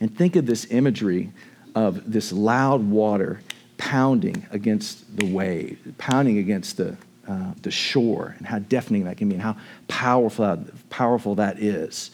And 0.01 0.17
think 0.17 0.35
of 0.37 0.47
this 0.47 0.67
imagery 0.71 1.31
of 1.75 2.11
this 2.11 2.33
loud 2.33 2.83
water 2.89 3.43
pounding 3.77 4.47
against 4.51 5.19
the 5.19 5.27
wave, 5.27 5.79
pounding 5.99 6.39
against 6.39 6.79
the, 6.79 6.97
uh, 7.29 7.53
the 7.61 7.71
shore, 7.71 8.35
and 8.39 8.47
how 8.47 8.61
deafening 8.61 9.05
that 9.05 9.19
can 9.19 9.29
be, 9.29 9.35
and 9.35 9.43
how 9.43 9.57
powerful, 9.89 10.65
powerful 10.89 11.35
that 11.35 11.59
is. 11.59 12.13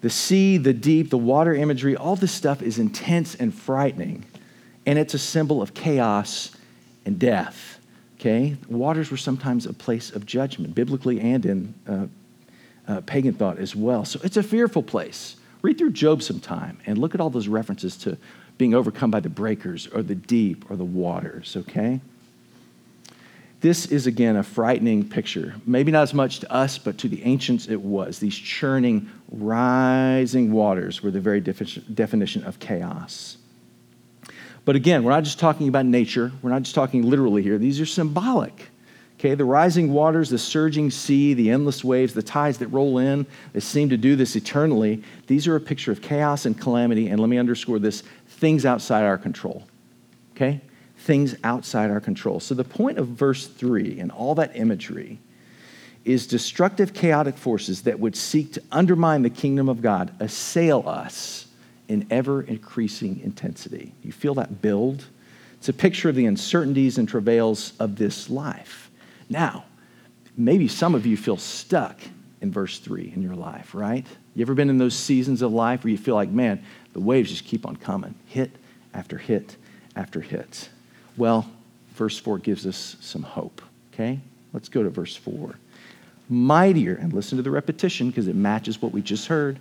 The 0.00 0.10
sea, 0.10 0.56
the 0.56 0.72
deep, 0.72 1.10
the 1.10 1.18
water 1.18 1.54
imagery, 1.54 1.96
all 1.96 2.16
this 2.16 2.32
stuff 2.32 2.62
is 2.62 2.78
intense 2.78 3.34
and 3.34 3.54
frightening, 3.54 4.24
and 4.86 4.98
it's 4.98 5.14
a 5.14 5.18
symbol 5.18 5.60
of 5.60 5.74
chaos 5.74 6.56
and 7.04 7.18
death. 7.18 7.78
Okay? 8.18 8.56
Waters 8.68 9.10
were 9.10 9.16
sometimes 9.16 9.66
a 9.66 9.72
place 9.72 10.10
of 10.10 10.26
judgment, 10.26 10.74
biblically 10.74 11.20
and 11.20 11.46
in 11.46 11.74
uh, 11.86 12.06
uh, 12.88 13.00
pagan 13.02 13.34
thought 13.34 13.58
as 13.58 13.76
well. 13.76 14.04
So 14.04 14.20
it's 14.22 14.36
a 14.36 14.42
fearful 14.42 14.82
place. 14.82 15.36
Read 15.62 15.78
through 15.78 15.92
Job 15.92 16.22
sometime 16.22 16.78
and 16.86 16.98
look 16.98 17.14
at 17.14 17.20
all 17.20 17.30
those 17.30 17.48
references 17.48 17.96
to 17.98 18.16
being 18.58 18.74
overcome 18.74 19.10
by 19.10 19.20
the 19.20 19.28
breakers 19.28 19.86
or 19.86 20.02
the 20.02 20.14
deep 20.14 20.70
or 20.70 20.76
the 20.76 20.84
waters, 20.84 21.56
okay? 21.56 22.00
This 23.60 23.86
is 23.86 24.06
again 24.06 24.36
a 24.36 24.42
frightening 24.42 25.06
picture. 25.06 25.54
Maybe 25.66 25.92
not 25.92 26.02
as 26.02 26.14
much 26.14 26.40
to 26.40 26.50
us, 26.50 26.78
but 26.78 26.96
to 26.98 27.08
the 27.08 27.22
ancients 27.24 27.68
it 27.68 27.80
was. 27.80 28.18
These 28.18 28.34
churning, 28.34 29.10
rising 29.30 30.50
waters 30.52 31.02
were 31.02 31.10
the 31.10 31.20
very 31.20 31.40
definition 31.40 32.44
of 32.44 32.58
chaos. 32.58 33.36
But 34.64 34.76
again, 34.76 35.04
we're 35.04 35.10
not 35.10 35.24
just 35.24 35.38
talking 35.38 35.68
about 35.68 35.84
nature, 35.86 36.32
we're 36.42 36.50
not 36.50 36.62
just 36.62 36.74
talking 36.74 37.02
literally 37.02 37.42
here. 37.42 37.58
These 37.58 37.80
are 37.80 37.86
symbolic. 37.86 38.68
Okay, 39.18 39.34
the 39.34 39.44
rising 39.44 39.92
waters, 39.92 40.30
the 40.30 40.38
surging 40.38 40.90
sea, 40.90 41.34
the 41.34 41.50
endless 41.50 41.84
waves, 41.84 42.14
the 42.14 42.22
tides 42.22 42.56
that 42.58 42.68
roll 42.68 42.96
in, 42.96 43.26
that 43.52 43.60
seem 43.60 43.90
to 43.90 43.98
do 43.98 44.16
this 44.16 44.34
eternally, 44.34 45.02
these 45.26 45.46
are 45.46 45.56
a 45.56 45.60
picture 45.60 45.92
of 45.92 46.00
chaos 46.00 46.46
and 46.46 46.58
calamity. 46.58 47.08
And 47.08 47.20
let 47.20 47.28
me 47.28 47.36
underscore 47.36 47.78
this 47.78 48.02
things 48.28 48.64
outside 48.64 49.04
our 49.04 49.18
control. 49.18 49.66
Okay? 50.34 50.62
Things 51.04 51.34
outside 51.44 51.90
our 51.90 52.00
control. 52.00 52.40
So 52.40 52.54
the 52.54 52.64
point 52.64 52.98
of 52.98 53.08
verse 53.08 53.46
3 53.46 54.00
and 54.00 54.10
all 54.10 54.34
that 54.36 54.56
imagery 54.56 55.18
is 56.04 56.26
destructive, 56.26 56.94
chaotic 56.94 57.36
forces 57.36 57.82
that 57.82 57.98
would 57.98 58.16
seek 58.16 58.52
to 58.52 58.62
undermine 58.72 59.22
the 59.22 59.30
kingdom 59.30 59.68
of 59.68 59.82
God 59.82 60.12
assail 60.20 60.84
us 60.86 61.46
in 61.88 62.06
ever 62.10 62.42
increasing 62.42 63.20
intensity. 63.22 63.92
You 64.02 64.12
feel 64.12 64.34
that 64.34 64.62
build? 64.62 65.06
It's 65.58 65.68
a 65.68 65.72
picture 65.74 66.08
of 66.08 66.14
the 66.14 66.26
uncertainties 66.26 66.98
and 66.98 67.08
travails 67.08 67.72
of 67.80 67.96
this 67.96 68.30
life. 68.30 68.90
Now, 69.28 69.64
maybe 70.36 70.68
some 70.68 70.94
of 70.94 71.04
you 71.04 71.16
feel 71.16 71.36
stuck 71.36 71.98
in 72.40 72.50
verse 72.50 72.78
3 72.78 73.12
in 73.14 73.22
your 73.22 73.34
life, 73.34 73.74
right? 73.74 74.06
You 74.34 74.42
ever 74.42 74.54
been 74.54 74.70
in 74.70 74.78
those 74.78 74.94
seasons 74.94 75.42
of 75.42 75.52
life 75.52 75.84
where 75.84 75.90
you 75.90 75.98
feel 75.98 76.14
like, 76.14 76.30
man, 76.30 76.64
the 76.92 77.00
waves 77.00 77.30
just 77.30 77.44
keep 77.44 77.66
on 77.66 77.76
coming, 77.76 78.14
hit 78.26 78.50
after 78.94 79.18
hit 79.18 79.56
after 79.96 80.20
hit? 80.20 80.70
Well, 81.20 81.46
verse 81.96 82.18
4 82.18 82.38
gives 82.38 82.66
us 82.66 82.96
some 83.02 83.22
hope, 83.22 83.60
okay? 83.92 84.18
Let's 84.54 84.70
go 84.70 84.82
to 84.82 84.88
verse 84.88 85.14
4. 85.14 85.54
Mightier, 86.30 86.94
and 86.94 87.12
listen 87.12 87.36
to 87.36 87.42
the 87.42 87.50
repetition 87.50 88.08
because 88.08 88.26
it 88.26 88.34
matches 88.34 88.80
what 88.80 88.92
we 88.92 89.02
just 89.02 89.26
heard. 89.26 89.58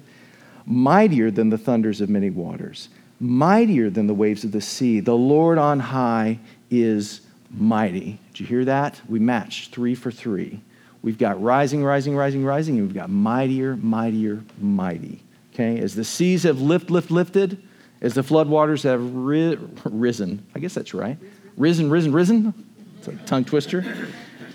Mightier 0.66 1.30
than 1.32 1.50
the 1.50 1.58
thunders 1.58 2.00
of 2.00 2.08
many 2.08 2.30
waters, 2.30 2.88
mightier 3.20 3.90
than 3.90 4.08
the 4.08 4.14
waves 4.14 4.46
of 4.46 4.54
the 4.54 4.62
sea. 4.62 5.02
The 5.02 5.14
Lord 5.14 5.58
on 5.58 5.82
high 5.82 6.40
is 6.72 7.20
mighty. 7.52 8.20
Did 8.32 8.40
you 8.40 8.46
hear 8.46 8.64
that? 8.64 9.02
We 9.10 9.20
matched 9.20 9.74
three 9.74 9.96
for 9.96 10.12
three. 10.12 10.62
We've 11.02 11.18
got 11.18 11.42
rising, 11.44 11.84
rising, 11.84 12.16
rising, 12.16 12.46
rising, 12.46 12.78
and 12.78 12.88
we've 12.88 12.96
got 12.96 13.10
mightier, 13.10 13.76
mightier, 13.76 14.46
mighty. 14.62 15.20
Okay? 15.54 15.78
As 15.80 15.94
the 15.94 16.06
seas 16.06 16.44
have 16.44 16.62
lift, 16.62 16.90
lift, 16.90 17.12
lifted, 17.12 17.62
as 18.00 18.14
the 18.14 18.22
floodwaters 18.22 18.84
have 18.84 19.14
ri- 19.14 19.60
risen. 19.84 20.46
I 20.56 20.60
guess 20.60 20.74
that's 20.74 20.94
right. 20.94 21.18
Risen, 21.58 21.90
risen, 21.90 22.12
risen. 22.12 22.54
It's 22.98 23.08
a 23.08 23.14
tongue 23.26 23.46
twister. 23.46 23.86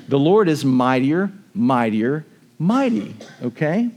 The 0.08 0.18
Lord 0.18 0.48
is 0.48 0.64
mightier, 0.64 1.32
mightier, 1.54 2.24
mighty. 2.58 3.14
Okay? 3.42 3.90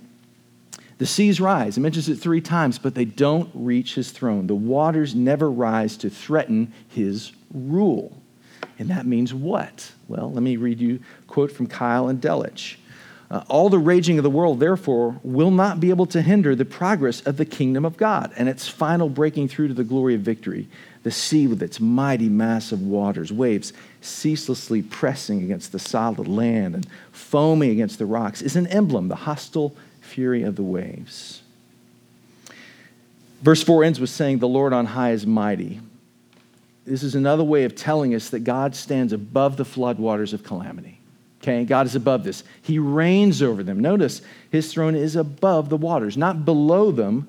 The 0.98 1.06
seas 1.06 1.40
rise. 1.40 1.78
It 1.78 1.82
mentions 1.82 2.10
it 2.10 2.16
three 2.16 2.42
times, 2.42 2.80
but 2.80 2.96
they 2.96 3.06
don't 3.06 3.50
reach 3.54 3.96
his 3.96 4.12
throne. 4.12 4.48
The 4.48 4.56
waters 4.56 5.14
never 5.14 5.52
rise 5.52 5.98
to 5.98 6.10
threaten 6.10 6.74
his 6.88 7.32
rule. 7.54 8.18
And 8.80 8.90
that 8.90 9.06
means 9.06 9.34
what? 9.34 9.92
Well, 10.08 10.32
let 10.32 10.42
me 10.44 10.58
read 10.58 10.80
you 10.80 11.00
a 11.24 11.26
quote 11.28 11.52
from 11.52 11.68
Keil 11.68 12.10
and 12.10 12.22
Delitzsch. 12.22 12.78
Uh, 13.30 13.44
all 13.50 13.70
the 13.70 13.78
raging 13.78 14.18
of 14.18 14.24
the 14.24 14.30
world, 14.30 14.60
therefore, 14.60 15.20
will 15.22 15.52
not 15.52 15.82
be 15.82 15.90
able 15.90 16.06
to 16.06 16.22
hinder 16.22 16.56
the 16.56 16.64
progress 16.64 17.20
of 17.22 17.36
the 17.36 17.46
kingdom 17.46 17.84
of 17.84 17.98
God 17.98 18.32
and 18.38 18.48
its 18.48 18.70
final 18.70 19.10
breaking 19.10 19.50
through 19.50 19.68
to 19.68 19.74
the 19.74 19.84
glory 19.84 20.16
of 20.16 20.22
victory. 20.22 20.70
The 21.04 21.12
sea, 21.12 21.46
with 21.46 21.62
its 21.62 21.80
mighty 21.80 22.30
mass 22.30 22.72
of 22.72 22.82
waters, 22.82 23.32
waves 23.34 23.74
ceaselessly 24.00 24.82
pressing 24.82 25.44
against 25.44 25.74
the 25.74 25.80
solid 25.80 26.28
land 26.28 26.76
and 26.76 26.88
foaming 27.12 27.72
against 27.72 28.00
the 28.00 28.06
rocks, 28.06 28.42
is 28.42 28.56
an 28.56 28.68
emblem, 28.68 29.10
the 29.10 29.16
hostile 29.16 29.76
fury 30.00 30.44
of 30.44 30.56
the 30.56 30.64
waves. 30.64 31.42
Verse 33.42 33.62
4 33.62 33.84
ends 33.84 34.00
with 34.00 34.10
saying, 34.10 34.40
The 34.40 34.48
Lord 34.48 34.72
on 34.72 34.86
high 34.86 35.12
is 35.12 35.28
mighty. 35.28 35.82
This 36.86 37.04
is 37.04 37.14
another 37.14 37.44
way 37.44 37.66
of 37.66 37.76
telling 37.76 38.16
us 38.16 38.30
that 38.30 38.40
God 38.40 38.74
stands 38.74 39.12
above 39.12 39.58
the 39.58 39.66
floodwaters 39.66 40.32
of 40.32 40.44
calamity. 40.44 40.97
Okay, 41.42 41.66
God 41.66 41.86
is 41.86 41.96
above 41.96 42.24
this. 42.24 42.44
He 42.62 42.80
reigns 42.80 43.42
over 43.42 43.64
them. 43.64 43.80
Notice 43.80 44.22
his 44.50 44.72
throne 44.74 44.96
is 44.96 45.16
above 45.16 45.70
the 45.70 45.78
waters, 45.78 46.18
not 46.18 46.46
below 46.46 46.92
them, 46.92 47.28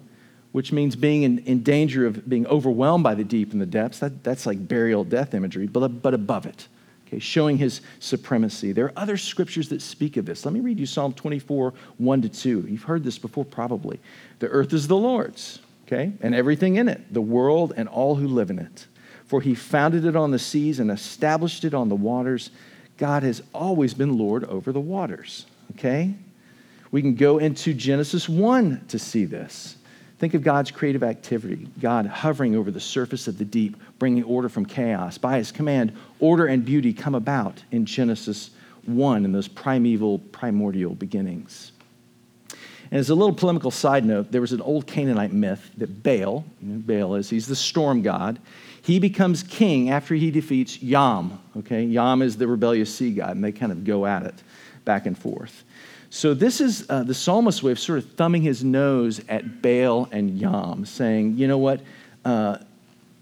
which 0.53 0.73
means 0.73 0.97
being 0.97 1.23
in, 1.25 1.39
in 1.41 1.63
danger 1.63 2.07
of 2.07 2.29
being 2.29 2.47
overwhelmed 2.47 3.05
by 3.05 3.15
the 3.15 3.25
deep 3.25 3.53
and 3.53 3.61
the 3.61 3.67
depths. 3.67 3.99
That, 3.99 4.25
that's 4.25 4.47
like 4.47 4.67
burial 4.67 5.05
death 5.05 5.35
imagery, 5.35 5.67
but, 5.67 6.03
but 6.03 6.15
above 6.15 6.47
it. 6.47 6.69
Okay, 7.07 7.19
showing 7.19 7.59
his 7.59 7.81
supremacy. 8.01 8.73
There 8.73 8.87
are 8.87 8.93
other 8.97 9.17
scriptures 9.17 9.69
that 9.71 9.81
speak 9.81 10.17
of 10.17 10.27
this. 10.27 10.45
Let 10.45 10.53
me 10.53 10.61
read 10.61 10.79
you 10.79 10.87
Psalm 10.87 11.13
24, 11.13 11.73
1 11.99 12.23
to 12.23 12.29
2. 12.29 12.67
You've 12.69 12.83
heard 12.83 13.05
this 13.05 13.19
before, 13.19 13.45
probably. 13.45 13.99
The 14.41 14.49
earth 14.49 14.73
is 14.73 14.89
the 14.89 14.97
Lord's, 14.97 15.61
okay, 15.87 16.13
and 16.21 16.35
everything 16.35 16.77
in 16.77 16.89
it, 16.89 17.13
the 17.13 17.23
world 17.23 17.73
and 17.77 17.89
all 17.89 18.15
who 18.15 18.29
live 18.29 18.51
in 18.51 18.59
it 18.59 18.87
for 19.29 19.43
he 19.43 19.55
founded 19.55 20.07
it 20.07 20.17
on 20.17 20.31
the 20.31 20.39
seas 20.39 20.81
and 20.81 20.91
established 20.91 21.63
it 21.63 21.75
on 21.75 21.91
the 21.91 21.95
waters. 21.95 22.51
God 22.99 23.23
has 23.23 23.43
always 23.55 23.95
been 23.95 24.19
Lord 24.19 24.45
over 24.45 24.73
the 24.73 24.81
waters. 24.81 25.47
Okay? 25.73 26.15
We 26.91 27.01
can 27.01 27.15
go 27.15 27.39
into 27.39 27.73
Genesis 27.73 28.29
1 28.29 28.87
to 28.89 28.99
see 28.99 29.25
this. 29.25 29.77
Think 30.19 30.35
of 30.35 30.43
God's 30.43 30.73
creative 30.73 31.05
activity, 31.05 31.69
God 31.81 32.07
hovering 32.07 32.57
over 32.57 32.73
the 32.73 32.81
surface 32.81 33.29
of 33.29 33.39
the 33.39 33.45
deep, 33.45 33.77
bringing 34.01 34.25
order 34.25 34.49
from 34.49 34.67
chaos. 34.67 35.17
By 35.17 35.39
his 35.39 35.53
command, 35.53 35.97
order 36.19 36.47
and 36.47 36.65
beauty 36.65 36.93
come 36.93 37.15
about 37.15 37.63
in 37.71 37.87
Genesis 37.87 38.51
1 38.87 39.25
in 39.25 39.31
those 39.31 39.47
primeval, 39.47 40.19
primordial 40.19 40.95
beginnings. 40.97 41.71
And 42.91 42.99
as 42.99 43.11
a 43.11 43.15
little 43.15 43.35
polemical 43.35 43.71
side 43.71 44.05
note, 44.05 44.33
there 44.33 44.41
was 44.41 44.53
an 44.53 44.63
old 44.63 44.87
Canaanite 44.87 45.33
myth 45.33 45.71
that 45.77 46.03
Baal, 46.03 46.45
Baal 46.61 47.15
is, 47.15 47.31
he's 47.31 47.47
the 47.47 47.55
storm 47.55 48.03
god. 48.03 48.41
He 48.89 48.99
becomes 48.99 49.43
king 49.43 49.91
after 49.91 50.15
he 50.15 50.31
defeats 50.31 50.83
Yam. 50.83 51.39
Okay, 51.59 51.85
Yam 51.85 52.23
is 52.23 52.39
the 52.39 52.49
rebellious 52.49 52.95
sea 52.95 53.13
god, 53.13 53.33
and 53.37 53.45
they 53.45 53.53
kind 53.53 53.71
of 53.71 53.85
go 53.85 54.07
at 54.07 54.23
it 54.23 54.35
back 54.87 55.05
and 55.05 55.17
forth. 55.17 55.63
So 56.09 56.33
this 56.33 56.59
is 56.63 56.87
uh, 56.89 57.03
the 57.03 57.13
psalmist's 57.13 57.63
way 57.63 57.73
of 57.73 57.79
sort 57.79 57.99
of 57.99 58.11
thumbing 58.13 58.41
his 58.41 58.65
nose 58.65 59.21
at 59.29 59.61
Baal 59.61 60.09
and 60.11 60.39
Yam, 60.39 60.87
saying, 60.87 61.37
you 61.37 61.47
know 61.47 61.59
what, 61.59 61.83
uh, 62.25 62.61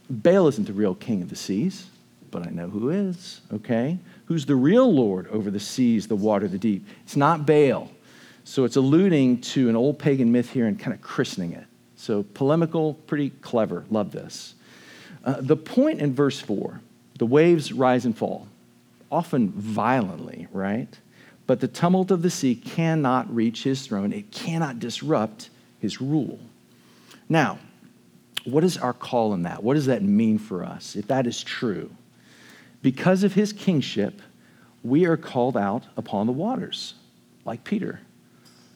Baal 0.08 0.46
isn't 0.46 0.68
the 0.68 0.73
real 0.73 0.94
king 0.94 1.20
of 1.20 1.30
the 1.30 1.35
seas, 1.35 1.88
but 2.30 2.46
I 2.46 2.50
know 2.50 2.68
who 2.68 2.90
is. 2.90 3.40
Okay, 3.52 3.99
who's 4.26 4.46
the 4.46 4.54
real 4.54 4.94
Lord 4.94 5.26
over 5.32 5.50
the 5.50 5.58
seas, 5.58 6.06
the 6.06 6.14
water, 6.14 6.46
the 6.46 6.58
deep? 6.58 6.87
It's 7.02 7.16
not 7.16 7.44
Baal. 7.44 7.90
So 8.44 8.62
it's 8.62 8.76
alluding 8.76 9.40
to 9.40 9.68
an 9.68 9.75
old 9.75 9.99
pagan 9.99 10.30
myth 10.30 10.49
here 10.49 10.68
and 10.68 10.78
kind 10.78 10.94
of 10.94 11.02
christening 11.02 11.54
it. 11.54 11.66
So 11.96 12.23
polemical, 12.35 12.94
pretty 13.08 13.30
clever. 13.30 13.85
Love 13.90 14.12
this. 14.12 14.54
Uh, 15.26 15.40
the 15.40 15.56
point 15.56 16.00
in 16.00 16.14
verse 16.14 16.40
4 16.40 16.80
the 17.18 17.26
waves 17.26 17.73
rise 17.73 18.04
and 18.04 18.16
fall, 18.16 18.47
often 19.11 19.50
violently, 19.50 20.49
right? 20.52 20.99
But 21.47 21.61
the 21.61 21.68
tumult 21.68 22.11
of 22.11 22.23
the 22.23 22.30
sea 22.30 22.54
cannot 22.54 23.35
reach 23.35 23.62
his 23.62 23.87
throne, 23.87 24.12
it 24.12 24.30
cannot 24.30 24.78
disrupt 24.78 25.50
his 25.80 26.00
rule. 26.00 26.38
Now, 27.28 27.59
what 28.45 28.64
is 28.64 28.76
our 28.76 28.92
call 28.92 29.35
in 29.35 29.42
that? 29.42 29.62
What 29.62 29.75
does 29.75 29.87
that 29.87 30.02
mean 30.02 30.38
for 30.38 30.64
us 30.64 30.95
if 30.95 31.09
that 31.09 31.26
is 31.26 31.42
true? 31.42 31.90
Because 32.83 33.25
of 33.25 33.35
his 33.35 33.52
kingship, 33.52 34.21
we 34.85 35.06
are 35.06 35.16
called 35.16 35.56
out 35.56 35.85
upon 35.97 36.26
the 36.26 36.33
waters, 36.33 36.95
like 37.45 37.64
Peter. 37.64 38.00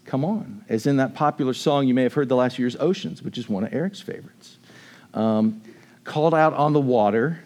Come 0.07 0.25
on. 0.25 0.65
As 0.69 0.87
in 0.87 0.97
that 0.97 1.15
popular 1.15 1.55
song 1.55 1.87
you 1.87 1.95
may 1.95 2.03
have 2.03 2.15
heard 2.15 2.29
the 2.29 2.37
last 2.37 2.59
year's 2.59 2.75
Oceans, 2.77 3.23
which 3.23 3.39
is 3.39 3.49
one 3.49 3.65
of 3.65 3.73
Eric's 3.73 4.01
favorites. 4.01 4.57
Um, 5.15 5.61
called 6.11 6.35
out 6.35 6.53
on 6.55 6.73
the 6.73 6.81
water. 6.81 7.39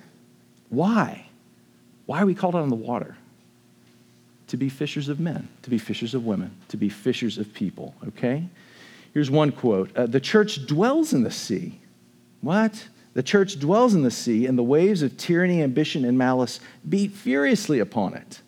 Why? 0.71 1.26
Why 2.06 2.23
are 2.23 2.26
we 2.26 2.35
called 2.35 2.56
out 2.56 2.62
on 2.62 2.71
the 2.71 2.75
water? 2.75 3.14
To 4.49 4.56
be 4.56 4.71
fishers 4.71 5.11
of 5.11 5.21
men, 5.21 5.49
to 5.62 5.71
be 5.71 5.76
fishers 5.76 6.14
of 6.14 6.25
women, 6.25 6.50
to 6.68 6.78
be 6.78 6.88
fishers 6.88 7.37
of 7.37 7.52
people, 7.52 7.94
okay? 8.09 8.42
Here's 9.12 9.30
one 9.30 9.52
quote 9.52 9.94
uh, 9.94 10.06
The 10.06 10.18
church 10.18 10.64
dwells 10.66 11.12
in 11.12 11.25
the 11.25 11.30
sea. 11.30 11.78
What? 12.40 12.88
The 13.12 13.23
church 13.23 13.59
dwells 13.59 13.94
in 13.94 14.02
the 14.02 14.11
sea, 14.11 14.47
and 14.47 14.56
the 14.56 14.62
waves 14.62 15.02
of 15.02 15.18
tyranny, 15.18 15.62
ambition, 15.62 16.06
and 16.06 16.16
malice 16.16 16.59
beat 16.88 17.12
furiously 17.12 17.80
upon 17.80 18.14
it. 18.14 18.40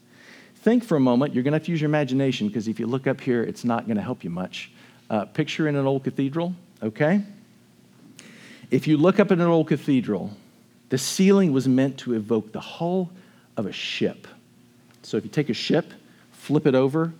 Think 0.57 0.83
for 0.83 0.97
a 0.97 1.01
moment. 1.01 1.35
You're 1.35 1.45
going 1.45 1.53
to 1.53 1.59
have 1.59 1.67
to 1.67 1.71
use 1.71 1.83
your 1.83 1.91
imagination 1.91 2.49
because 2.49 2.69
if 2.69 2.81
you 2.81 2.87
look 2.87 3.07
up 3.07 3.21
here, 3.21 3.43
it's 3.43 3.65
not 3.65 3.85
going 3.85 3.99
to 3.99 4.03
help 4.03 4.25
you 4.25 4.31
much. 4.31 4.71
Uh, 5.11 5.27
picture 5.27 5.69
in 5.69 5.77
an 5.77 5.87
old 5.87 6.05
cathedral, 6.05 6.55
okay? 6.83 7.23
If 8.71 8.87
you 8.87 8.97
look 8.97 9.21
up 9.21 9.31
at 9.31 9.39
an 9.39 9.47
old 9.47 9.69
cathedral, 9.69 10.33
the 10.89 10.99
ceiling 10.99 11.53
was 11.53 11.69
meant 11.69 11.99
to 11.99 12.15
evoke 12.15 12.53
the 12.53 12.61
hull 12.61 13.11
of 13.57 13.67
a 13.67 13.73
ship. 13.73 14.27
So 15.03 15.17
if 15.17 15.25
you 15.25 15.31
take 15.31 15.49
a 15.49 15.55
ship, 15.55 15.93
flip 16.33 16.67
it 16.67 16.75
over, 16.75 17.13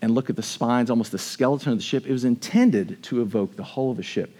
and 0.00 0.14
look 0.14 0.28
at 0.28 0.36
the 0.36 0.42
spines, 0.42 0.90
almost 0.90 1.12
the 1.12 1.18
skeleton 1.18 1.72
of 1.72 1.78
the 1.78 1.84
ship, 1.84 2.06
it 2.06 2.12
was 2.12 2.24
intended 2.24 3.02
to 3.04 3.22
evoke 3.22 3.56
the 3.56 3.64
hull 3.64 3.90
of 3.90 3.98
a 3.98 4.02
ship. 4.02 4.36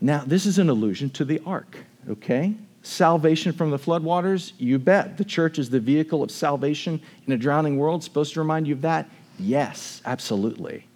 Now, 0.00 0.22
this 0.26 0.46
is 0.46 0.58
an 0.58 0.68
allusion 0.68 1.10
to 1.10 1.24
the 1.24 1.40
ark, 1.44 1.76
okay? 2.08 2.54
Salvation 2.82 3.52
from 3.52 3.70
the 3.70 3.78
floodwaters, 3.78 4.52
you 4.58 4.78
bet. 4.78 5.16
The 5.16 5.24
church 5.24 5.58
is 5.58 5.70
the 5.70 5.80
vehicle 5.80 6.22
of 6.22 6.30
salvation 6.30 7.00
in 7.26 7.32
a 7.32 7.36
drowning 7.36 7.78
world. 7.78 8.04
Supposed 8.04 8.34
to 8.34 8.40
remind 8.40 8.66
you 8.66 8.74
of 8.74 8.82
that? 8.82 9.08
Yes, 9.38 10.00
absolutely. 10.04 10.86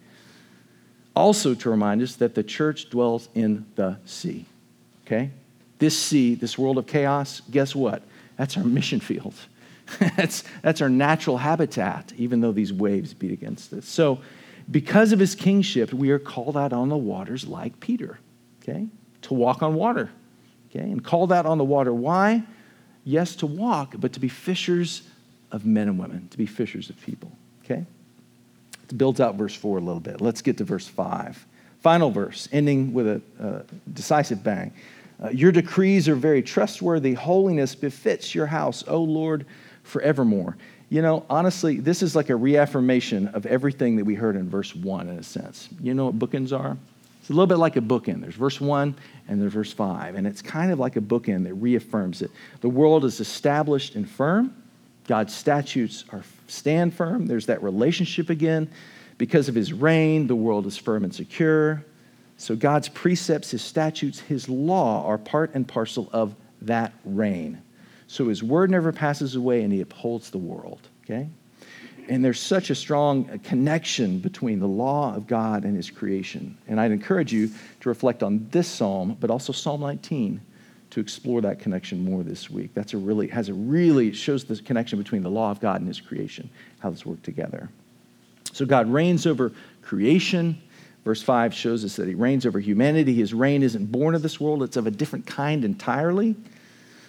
Also, 1.15 1.53
to 1.53 1.69
remind 1.69 2.01
us 2.01 2.15
that 2.15 2.33
the 2.33 2.43
church 2.43 2.89
dwells 2.89 3.29
in 3.35 3.65
the 3.75 3.97
sea, 4.05 4.45
okay? 5.05 5.31
This 5.79 5.99
sea, 5.99 6.35
this 6.35 6.57
world 6.57 6.77
of 6.77 6.87
chaos, 6.87 7.41
guess 7.51 7.75
what? 7.75 8.03
That's 8.37 8.57
our 8.57 8.63
mission 8.63 8.99
field. 8.99 9.35
that's, 10.17 10.43
that's 10.61 10.81
our 10.81 10.89
natural 10.89 11.37
habitat, 11.37 12.13
even 12.17 12.41
though 12.41 12.51
these 12.51 12.71
waves 12.71 13.13
beat 13.13 13.31
against 13.31 13.73
us. 13.73 13.85
So, 13.85 14.19
because 14.71 15.11
of 15.11 15.19
his 15.19 15.35
kingship, 15.35 15.93
we 15.93 16.11
are 16.11 16.19
called 16.19 16.55
out 16.55 16.71
on 16.71 16.89
the 16.89 16.97
waters 16.97 17.45
like 17.45 17.79
Peter, 17.79 18.17
okay? 18.61 18.87
To 19.23 19.33
walk 19.33 19.61
on 19.61 19.73
water, 19.75 20.09
okay? 20.69 20.89
And 20.89 21.03
called 21.03 21.33
out 21.33 21.45
on 21.45 21.57
the 21.57 21.63
water. 21.63 21.93
Why? 21.93 22.43
Yes, 23.03 23.35
to 23.37 23.45
walk, 23.45 23.95
but 23.97 24.13
to 24.13 24.19
be 24.21 24.29
fishers 24.29 25.03
of 25.51 25.65
men 25.65 25.89
and 25.89 25.99
women, 25.99 26.29
to 26.29 26.37
be 26.37 26.45
fishers 26.45 26.89
of 26.89 26.99
people, 27.01 27.31
okay? 27.63 27.85
Let's 28.81 28.93
build 28.93 29.19
out 29.19 29.35
verse 29.35 29.55
4 29.55 29.77
a 29.77 29.81
little 29.81 29.99
bit. 29.99 30.21
Let's 30.21 30.41
get 30.41 30.57
to 30.57 30.63
verse 30.63 30.87
5. 30.87 31.45
Final 31.83 32.09
verse, 32.09 32.47
ending 32.53 32.93
with 32.93 33.07
a, 33.07 33.21
a 33.39 33.63
decisive 33.93 34.41
bang. 34.41 34.71
Uh, 35.21 35.29
your 35.29 35.51
decrees 35.51 36.07
are 36.07 36.15
very 36.15 36.41
trustworthy. 36.41 37.13
Holiness 37.13 37.75
befits 37.75 38.33
your 38.33 38.45
house, 38.45 38.85
O 38.87 39.03
Lord, 39.03 39.45
forevermore. 39.83 40.57
You 40.89 41.01
know, 41.01 41.25
honestly, 41.29 41.79
this 41.79 42.01
is 42.01 42.15
like 42.15 42.29
a 42.29 42.35
reaffirmation 42.35 43.27
of 43.29 43.45
everything 43.45 43.97
that 43.97 44.05
we 44.05 44.15
heard 44.15 44.37
in 44.37 44.49
verse 44.49 44.73
1 44.73 45.09
in 45.09 45.17
a 45.17 45.23
sense. 45.23 45.67
You 45.81 45.93
know 45.93 46.05
what 46.05 46.17
bookends 46.17 46.57
are? 46.57 46.77
It's 47.19 47.29
a 47.29 47.33
little 47.33 47.47
bit 47.47 47.57
like 47.57 47.75
a 47.75 47.81
bookend. 47.81 48.21
There's 48.21 48.35
verse 48.35 48.61
1 48.61 48.95
and 49.27 49.41
there's 49.41 49.53
verse 49.53 49.73
5, 49.73 50.15
and 50.15 50.25
it's 50.25 50.41
kind 50.41 50.71
of 50.71 50.79
like 50.79 50.95
a 50.95 51.01
bookend 51.01 51.43
that 51.45 51.53
reaffirms 51.55 52.21
it. 52.21 52.31
The 52.61 52.69
world 52.69 53.03
is 53.03 53.19
established 53.19 53.95
and 53.95 54.09
firm. 54.09 54.55
God's 55.07 55.35
statutes 55.35 56.05
are 56.11 56.23
stand 56.47 56.93
firm. 56.93 57.25
There's 57.25 57.45
that 57.47 57.61
relationship 57.61 58.29
again. 58.29 58.69
Because 59.17 59.49
of 59.49 59.55
his 59.55 59.73
reign, 59.73 60.27
the 60.27 60.35
world 60.35 60.65
is 60.65 60.77
firm 60.77 61.03
and 61.03 61.13
secure. 61.13 61.85
So 62.37 62.55
God's 62.55 62.89
precepts, 62.89 63.51
his 63.51 63.61
statutes, 63.61 64.19
his 64.19 64.49
law 64.49 65.05
are 65.05 65.17
part 65.17 65.53
and 65.53 65.67
parcel 65.67 66.09
of 66.11 66.35
that 66.61 66.93
reign. 67.05 67.61
So 68.07 68.27
his 68.27 68.43
word 68.43 68.69
never 68.69 68.91
passes 68.91 69.35
away 69.35 69.63
and 69.63 69.71
he 69.71 69.81
upholds 69.81 70.29
the 70.29 70.37
world, 70.37 70.87
okay? 71.03 71.29
And 72.09 72.23
there's 72.23 72.39
such 72.39 72.69
a 72.69 72.75
strong 72.75 73.39
connection 73.39 74.19
between 74.19 74.59
the 74.59 74.67
law 74.67 75.15
of 75.15 75.25
God 75.25 75.63
and 75.63 75.75
his 75.75 75.89
creation. 75.89 76.57
And 76.67 76.79
I'd 76.79 76.91
encourage 76.91 77.31
you 77.31 77.49
to 77.79 77.89
reflect 77.89 78.23
on 78.23 78.47
this 78.51 78.67
psalm, 78.67 79.15
but 79.19 79.31
also 79.31 79.53
Psalm 79.53 79.81
19 79.81 80.41
to 80.89 80.99
explore 80.99 81.41
that 81.41 81.59
connection 81.59 82.03
more 82.03 82.23
this 82.23 82.49
week. 82.49 82.71
That's 82.73 82.93
a 82.93 82.97
really 82.97 83.27
has 83.29 83.49
a 83.49 83.53
really 83.53 84.13
shows 84.13 84.43
the 84.43 84.57
connection 84.57 84.99
between 84.99 85.23
the 85.23 85.29
law 85.29 85.49
of 85.49 85.59
God 85.59 85.79
and 85.79 85.87
his 85.87 85.99
creation, 85.99 86.49
how 86.79 86.89
this 86.91 87.05
work 87.05 87.21
together. 87.23 87.69
So 88.53 88.65
God 88.65 88.87
reigns 88.87 89.25
over 89.25 89.51
creation, 89.81 90.61
Verse 91.03 91.21
5 91.21 91.53
shows 91.53 91.83
us 91.83 91.97
that 91.97 92.07
he 92.07 92.15
reigns 92.15 92.45
over 92.45 92.59
humanity. 92.59 93.13
His 93.13 93.33
reign 93.33 93.61
isn't 93.61 93.91
born 93.91 94.15
of 94.15 94.21
this 94.21 94.39
world, 94.39 94.63
it's 94.63 94.77
of 94.77 94.87
a 94.87 94.91
different 94.91 95.25
kind 95.25 95.65
entirely. 95.65 96.35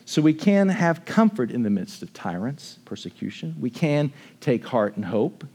So 0.05 0.21
we 0.21 0.35
can 0.35 0.69
have 0.69 1.05
comfort 1.05 1.51
in 1.51 1.63
the 1.63 1.71
midst 1.71 2.03
of 2.03 2.13
tyrants, 2.13 2.79
persecution. 2.85 3.57
We 3.59 3.71
can 3.71 4.13
take 4.41 4.67
heart 4.67 4.97
and 4.97 5.05
hope. 5.05 5.47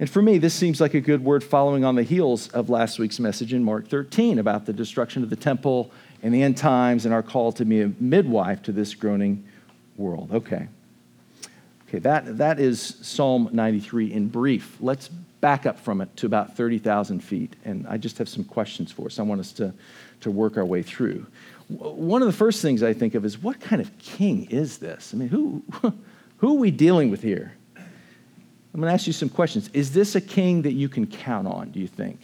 And 0.00 0.10
for 0.10 0.20
me, 0.20 0.38
this 0.38 0.52
seems 0.52 0.80
like 0.80 0.94
a 0.94 1.00
good 1.00 1.22
word 1.22 1.44
following 1.44 1.84
on 1.84 1.94
the 1.94 2.02
heels 2.02 2.48
of 2.48 2.68
last 2.68 2.98
week's 2.98 3.20
message 3.20 3.52
in 3.52 3.62
Mark 3.62 3.86
13 3.88 4.40
about 4.40 4.66
the 4.66 4.72
destruction 4.72 5.22
of 5.22 5.30
the 5.30 5.36
temple 5.36 5.92
and 6.22 6.34
the 6.34 6.42
end 6.42 6.56
times 6.56 7.04
and 7.04 7.14
our 7.14 7.22
call 7.22 7.52
to 7.52 7.64
be 7.64 7.82
a 7.82 7.92
midwife 8.00 8.62
to 8.62 8.72
this 8.72 8.94
groaning 8.94 9.44
world. 9.96 10.30
Okay. 10.32 10.66
Okay, 11.86 12.00
that, 12.00 12.38
that 12.38 12.58
is 12.58 12.96
Psalm 13.02 13.50
93 13.52 14.12
in 14.12 14.26
brief. 14.26 14.76
Let's 14.80 15.10
back 15.44 15.66
up 15.66 15.78
from 15.78 16.00
it 16.00 16.16
to 16.16 16.24
about 16.24 16.56
30,000 16.56 17.20
feet. 17.20 17.54
And 17.66 17.86
I 17.86 17.98
just 17.98 18.16
have 18.16 18.30
some 18.30 18.44
questions 18.44 18.90
for 18.90 19.08
us. 19.08 19.18
I 19.18 19.22
want 19.24 19.42
us 19.42 19.52
to, 19.52 19.74
to 20.22 20.30
work 20.30 20.56
our 20.56 20.64
way 20.64 20.82
through. 20.82 21.26
One 21.68 22.22
of 22.22 22.26
the 22.26 22.32
first 22.32 22.62
things 22.62 22.82
I 22.82 22.94
think 22.94 23.14
of 23.14 23.26
is 23.26 23.36
what 23.36 23.60
kind 23.60 23.82
of 23.82 23.98
king 23.98 24.46
is 24.46 24.78
this? 24.78 25.12
I 25.12 25.18
mean, 25.18 25.28
who, 25.28 25.62
who 26.38 26.56
are 26.56 26.58
we 26.58 26.70
dealing 26.70 27.10
with 27.10 27.20
here? 27.20 27.52
I'm 27.76 28.80
going 28.80 28.88
to 28.88 28.94
ask 28.94 29.06
you 29.06 29.12
some 29.12 29.28
questions. 29.28 29.68
Is 29.74 29.92
this 29.92 30.14
a 30.14 30.20
king 30.22 30.62
that 30.62 30.72
you 30.72 30.88
can 30.88 31.06
count 31.06 31.46
on, 31.46 31.72
do 31.72 31.78
you 31.78 31.88
think? 31.88 32.20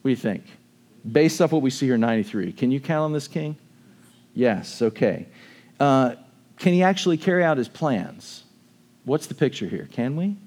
What 0.00 0.08
do 0.08 0.10
you 0.10 0.16
think? 0.16 0.44
Based 1.12 1.42
off 1.42 1.52
what 1.52 1.60
we 1.60 1.68
see 1.68 1.84
here 1.84 1.96
in 1.96 2.00
93, 2.00 2.54
can 2.54 2.70
you 2.70 2.80
count 2.80 3.04
on 3.04 3.12
this 3.12 3.28
king? 3.28 3.54
Yes, 4.32 4.80
okay. 4.80 5.26
Uh, 5.78 6.14
can 6.56 6.72
he 6.72 6.82
actually 6.82 7.18
carry 7.18 7.44
out 7.44 7.58
his 7.58 7.68
plans? 7.68 8.44
What's 9.04 9.26
the 9.26 9.34
picture 9.34 9.68
here? 9.68 9.90
Can 9.92 10.16
we? 10.16 10.38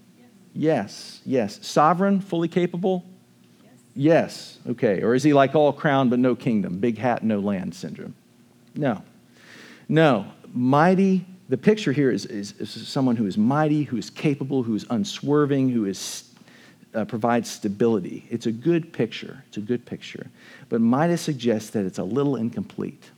Yes, 0.58 1.22
yes. 1.24 1.60
Sovereign, 1.66 2.20
fully 2.20 2.48
capable? 2.48 3.06
Yes. 3.64 3.78
yes. 3.96 4.58
Okay. 4.72 5.04
Or 5.04 5.14
is 5.14 5.22
he 5.22 5.32
like 5.32 5.54
all 5.54 5.72
crown 5.72 6.10
but 6.10 6.18
no 6.18 6.36
kingdom? 6.36 6.80
Big 6.80 6.98
hat, 6.98 7.24
no 7.24 7.40
land 7.40 7.76
syndrome? 7.76 8.16
No. 8.76 9.04
No. 9.88 10.26
Mighty, 10.54 11.26
the 11.48 11.58
picture 11.58 11.92
here 11.92 12.10
is, 12.10 12.26
is, 12.26 12.54
is 12.54 12.88
someone 12.88 13.16
who 13.16 13.28
is 13.28 13.38
mighty, 13.38 13.84
who 13.84 13.98
is 13.98 14.10
capable, 14.10 14.64
who 14.64 14.74
is 14.74 14.84
unswerving, 14.90 15.70
who 15.70 15.86
is, 15.86 16.28
uh, 16.96 17.06
provides 17.06 17.48
stability. 17.48 18.26
It's 18.32 18.48
a 18.48 18.52
good 18.52 18.92
picture. 18.92 19.44
It's 19.50 19.58
a 19.58 19.62
good 19.62 19.86
picture. 19.86 20.26
But 20.70 20.82
might 20.82 21.12
I 21.12 21.16
suggest 21.18 21.74
that 21.74 21.86
it's 21.86 22.00
a 22.00 22.04
little 22.04 22.36
incomplete? 22.36 23.12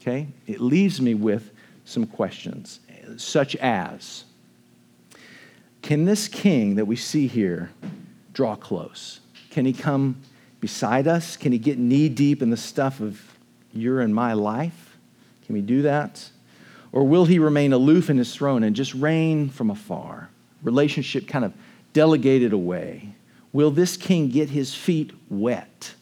Okay? 0.00 0.28
It 0.46 0.62
leaves 0.62 0.98
me 1.02 1.12
with 1.12 1.50
some 1.84 2.06
questions, 2.06 2.80
such 3.18 3.54
as 3.56 4.24
can 5.86 6.04
this 6.04 6.26
king 6.26 6.74
that 6.74 6.84
we 6.84 6.96
see 6.96 7.28
here 7.28 7.70
draw 8.32 8.56
close? 8.56 9.20
Can 9.50 9.64
he 9.64 9.72
come 9.72 10.20
beside 10.58 11.06
us? 11.06 11.36
Can 11.36 11.52
he 11.52 11.58
get 11.58 11.78
knee 11.78 12.08
deep 12.08 12.42
in 12.42 12.50
the 12.50 12.56
stuff 12.56 12.98
of 12.98 13.22
your 13.72 14.00
and 14.00 14.12
my 14.12 14.32
life? 14.32 14.96
Can 15.44 15.54
we 15.54 15.60
do 15.60 15.82
that? 15.82 16.28
Or 16.90 17.04
will 17.04 17.24
he 17.24 17.38
remain 17.38 17.72
aloof 17.72 18.10
in 18.10 18.18
his 18.18 18.34
throne 18.34 18.64
and 18.64 18.74
just 18.74 18.94
reign 18.94 19.48
from 19.48 19.70
afar? 19.70 20.28
Relationship 20.64 21.28
kind 21.28 21.44
of 21.44 21.54
delegated 21.92 22.52
away. 22.52 23.14
Will 23.52 23.70
this 23.70 23.96
king 23.96 24.28
get 24.28 24.50
his 24.50 24.74
feet 24.74 25.12
wet? 25.30 25.94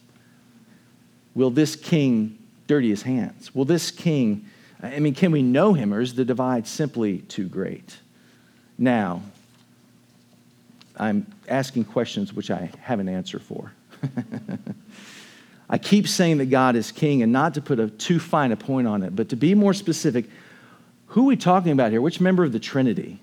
Will 1.35 1.51
this 1.51 1.75
king 1.75 2.39
dirty 2.65 2.89
his 2.89 3.03
hands? 3.03 3.53
Will 3.53 3.65
this 3.65 3.91
king, 3.91 4.47
I 4.81 4.97
mean, 4.97 5.13
can 5.13 5.31
we 5.31 5.43
know 5.43 5.73
him 5.73 5.93
or 5.93 6.01
is 6.01 6.15
the 6.15 6.25
divide 6.25 6.65
simply 6.65 7.19
too 7.19 7.47
great? 7.47 7.99
Now, 8.79 9.21
I'm 10.97 11.27
asking 11.47 11.85
questions 11.85 12.33
which 12.33 12.51
I 12.51 12.69
have 12.81 12.99
an 12.99 13.09
answer 13.09 13.39
for. 13.39 13.71
I 15.69 15.77
keep 15.77 16.07
saying 16.07 16.37
that 16.37 16.47
God 16.47 16.75
is 16.75 16.91
king 16.91 17.23
and 17.23 17.31
not 17.31 17.55
to 17.55 17.61
put 17.61 17.79
a 17.79 17.89
too 17.89 18.19
fine 18.19 18.51
a 18.51 18.55
point 18.55 18.87
on 18.87 19.03
it, 19.03 19.15
but 19.15 19.29
to 19.29 19.35
be 19.35 19.55
more 19.55 19.73
specific, 19.73 20.25
who 21.07 21.23
are 21.23 21.27
we 21.27 21.35
talking 21.35 21.71
about 21.71 21.91
here? 21.91 22.01
Which 22.01 22.21
member 22.21 22.43
of 22.43 22.51
the 22.51 22.59
Trinity? 22.59 23.19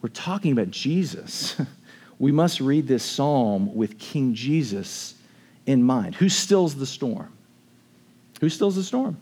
We're 0.00 0.08
talking 0.08 0.52
about 0.52 0.70
Jesus. 0.70 1.56
we 2.18 2.32
must 2.32 2.60
read 2.60 2.86
this 2.86 3.02
psalm 3.02 3.74
with 3.74 3.98
King 3.98 4.34
Jesus 4.34 5.14
in 5.66 5.82
mind. 5.82 6.14
Who 6.14 6.28
stills 6.28 6.74
the 6.74 6.86
storm? 6.86 7.32
Who 8.40 8.48
stills 8.48 8.76
the 8.76 8.82
storm? 8.82 9.18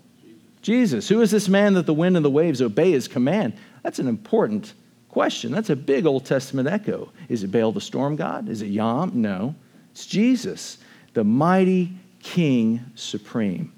Jesus. 0.62 1.08
Who 1.08 1.20
is 1.20 1.30
this 1.30 1.48
man 1.48 1.74
that 1.74 1.86
the 1.86 1.94
wind 1.94 2.16
and 2.16 2.24
the 2.24 2.30
waves 2.30 2.62
obey 2.62 2.92
his 2.92 3.08
command? 3.08 3.54
That's 3.82 3.98
an 3.98 4.08
important 4.08 4.74
question. 5.12 5.52
That's 5.52 5.70
a 5.70 5.76
big 5.76 6.06
Old 6.06 6.24
Testament 6.24 6.68
echo. 6.68 7.12
Is 7.28 7.44
it 7.44 7.52
Baal 7.52 7.70
the 7.70 7.80
storm 7.80 8.16
god? 8.16 8.48
Is 8.48 8.62
it 8.62 8.68
Yam? 8.68 9.12
No. 9.14 9.54
It's 9.92 10.06
Jesus, 10.06 10.78
the 11.12 11.22
mighty 11.22 11.92
King 12.22 12.80
supreme, 12.94 13.72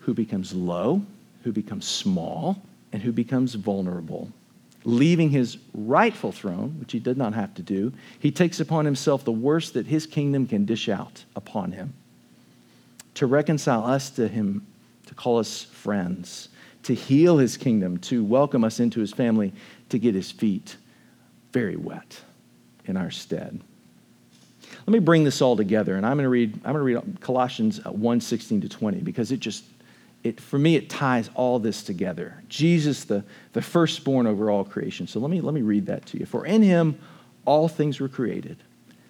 who 0.00 0.12
becomes 0.12 0.52
low, 0.52 1.02
who 1.44 1.52
becomes 1.52 1.86
small, 1.86 2.60
and 2.92 3.02
who 3.02 3.12
becomes 3.12 3.54
vulnerable. 3.54 4.30
Leaving 4.84 5.30
his 5.30 5.58
rightful 5.74 6.32
throne, 6.32 6.76
which 6.80 6.92
he 6.92 6.98
did 6.98 7.16
not 7.16 7.34
have 7.34 7.54
to 7.54 7.62
do, 7.62 7.92
he 8.18 8.30
takes 8.30 8.58
upon 8.58 8.84
himself 8.84 9.24
the 9.24 9.32
worst 9.32 9.74
that 9.74 9.86
his 9.86 10.06
kingdom 10.06 10.46
can 10.46 10.64
dish 10.64 10.88
out 10.88 11.24
upon 11.36 11.72
him 11.72 11.94
to 13.14 13.26
reconcile 13.26 13.84
us 13.84 14.10
to 14.10 14.28
him, 14.28 14.64
to 15.06 15.14
call 15.14 15.38
us 15.38 15.64
friends, 15.64 16.50
to 16.88 16.94
heal 16.94 17.36
his 17.36 17.58
kingdom, 17.58 17.98
to 17.98 18.24
welcome 18.24 18.64
us 18.64 18.80
into 18.80 18.98
his 18.98 19.12
family, 19.12 19.52
to 19.90 19.98
get 19.98 20.14
his 20.14 20.30
feet 20.30 20.78
very 21.52 21.76
wet 21.76 22.18
in 22.86 22.96
our 22.96 23.10
stead. 23.10 23.60
Let 24.86 24.88
me 24.88 24.98
bring 24.98 25.22
this 25.22 25.42
all 25.42 25.54
together, 25.54 25.96
and 25.96 26.06
I'm 26.06 26.16
going 26.16 26.24
to 26.24 26.30
read, 26.30 26.54
I'm 26.64 26.72
going 26.72 26.76
to 26.76 27.00
read 27.00 27.20
Colossians 27.20 27.78
uh, 27.84 27.92
1 27.92 28.22
16 28.22 28.62
to 28.62 28.70
20 28.70 29.00
because 29.00 29.32
it 29.32 29.40
just 29.40 29.64
it, 30.24 30.40
for 30.40 30.58
me, 30.58 30.76
it 30.76 30.88
ties 30.88 31.28
all 31.34 31.58
this 31.58 31.82
together. 31.82 32.42
Jesus, 32.48 33.04
the, 33.04 33.22
the 33.52 33.60
firstborn 33.60 34.26
over 34.26 34.50
all 34.50 34.64
creation. 34.64 35.06
So 35.06 35.20
let 35.20 35.30
me, 35.30 35.42
let 35.42 35.52
me 35.52 35.60
read 35.60 35.84
that 35.86 36.06
to 36.06 36.18
you. 36.18 36.24
For 36.24 36.46
in 36.46 36.62
him 36.62 36.98
all 37.44 37.68
things 37.68 38.00
were 38.00 38.08
created, 38.08 38.56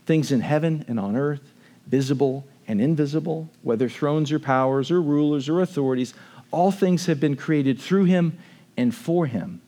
things 0.05 0.33
in 0.33 0.41
heaven 0.41 0.85
and 0.88 0.99
on 0.99 1.14
earth, 1.14 1.53
visible 1.87 2.45
and 2.67 2.81
invisible, 2.81 3.49
whether 3.62 3.88
thrones 3.88 4.33
or 4.33 4.41
powers 4.41 4.91
or 4.91 5.01
rulers 5.01 5.49
or 5.49 5.61
authorities, 5.61 6.12
all 6.51 6.71
things 6.71 7.07
have 7.07 7.21
been 7.21 7.37
created 7.37 7.81
through 7.81 8.05
him 8.05 8.39
and 8.77 8.95
for 8.95 9.27
him. 9.27 9.61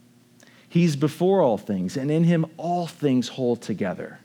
He's 0.69 0.97
before 0.97 1.43
all 1.43 1.59
things, 1.59 1.97
and 1.97 2.11
in 2.11 2.25
him 2.25 2.47
all 2.57 2.87
things 2.87 3.29
hold 3.29 3.61
together. 3.61 4.21